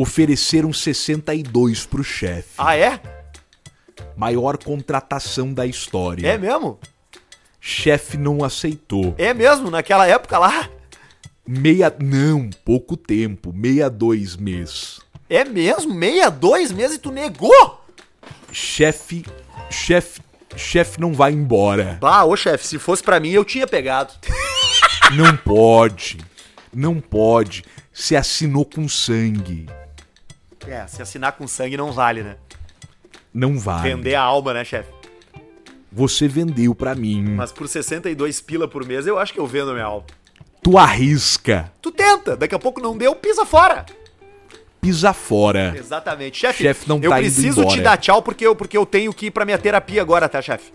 [0.00, 2.50] Ofereceram 62 pro chefe.
[2.56, 3.00] Ah, é?
[4.16, 6.24] Maior contratação da história.
[6.24, 6.78] É mesmo?
[7.60, 9.12] Chefe não aceitou.
[9.18, 9.72] É mesmo?
[9.72, 10.70] Naquela época lá?
[11.44, 11.92] Meia.
[12.00, 13.52] Não, pouco tempo.
[13.52, 15.00] Meia dois mês.
[15.28, 15.92] É mesmo?
[15.92, 17.84] Meia, dois meses e tu negou?
[18.52, 19.26] Chefe.
[19.68, 20.20] Chefe.
[20.56, 21.98] Chefe não vai embora.
[22.00, 24.12] Bah, ô chefe, se fosse pra mim eu tinha pegado.
[25.16, 26.18] Não pode.
[26.72, 27.64] Não pode.
[27.92, 29.66] Se assinou com sangue.
[30.66, 32.36] É, se assinar com sangue não vale, né?
[33.32, 33.94] Não vale.
[33.94, 34.90] Vender a alma, né, chefe?
[35.90, 37.22] Você vendeu pra mim.
[37.22, 40.04] Mas por 62 pila por mês eu acho que eu vendo a minha alma.
[40.62, 41.72] Tu arrisca.
[41.80, 43.86] Tu tenta, daqui a pouco não deu, pisa fora.
[44.80, 45.74] Pisa fora.
[45.76, 46.38] Exatamente.
[46.38, 49.26] Chefe, Chefe não eu tá preciso te dar tchau porque eu, porque eu tenho que
[49.26, 50.72] ir pra minha terapia agora, tá, chefe?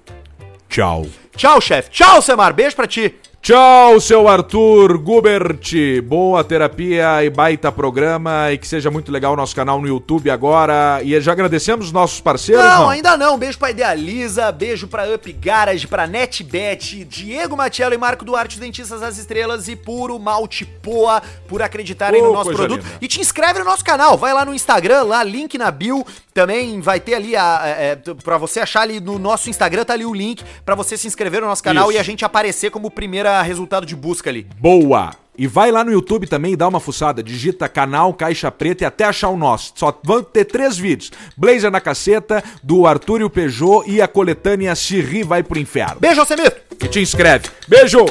[0.68, 1.06] Tchau.
[1.36, 1.90] Tchau, chefe.
[1.92, 2.54] Tchau, Semar.
[2.54, 3.16] Beijo pra ti.
[3.44, 5.60] Tchau, seu Arthur Gubert.
[6.06, 8.50] Boa terapia e baita programa.
[8.54, 11.02] E que seja muito legal o nosso canal no YouTube agora.
[11.04, 12.90] E já agradecemos os nossos parceiros, Não, não?
[12.90, 13.38] ainda não.
[13.38, 19.02] Beijo pra Idealiza, beijo pra Up Garage, pra NetBet, Diego Matiello e Marco Duarte, Dentistas
[19.02, 22.82] das Estrelas e Puro Malte Poa, por acreditarem Ô, no nosso produto.
[22.82, 22.98] linda.
[23.02, 26.06] E te inscreve no nosso canal, vai lá no Instagram, lá, link na bio.
[26.34, 29.94] Também vai ter ali, a, é, é, pra você achar ali no nosso Instagram, tá
[29.94, 31.98] ali o link pra você se inscrever no nosso canal Isso.
[31.98, 34.48] e a gente aparecer como primeira resultado de busca ali.
[34.60, 35.12] Boa!
[35.36, 37.24] E vai lá no YouTube também e dá uma fuçada.
[37.24, 39.74] Digita canal Caixa Preta e até achar o nosso.
[39.76, 44.08] Só vão ter três vídeos: Blazer na caceta, do Arthur e o Peugeot e a
[44.08, 46.00] coletânea Se Ri Vai pro Inferno.
[46.00, 46.56] Beijo, Alcemito!
[46.80, 47.48] E te inscreve.
[47.68, 48.06] Beijo!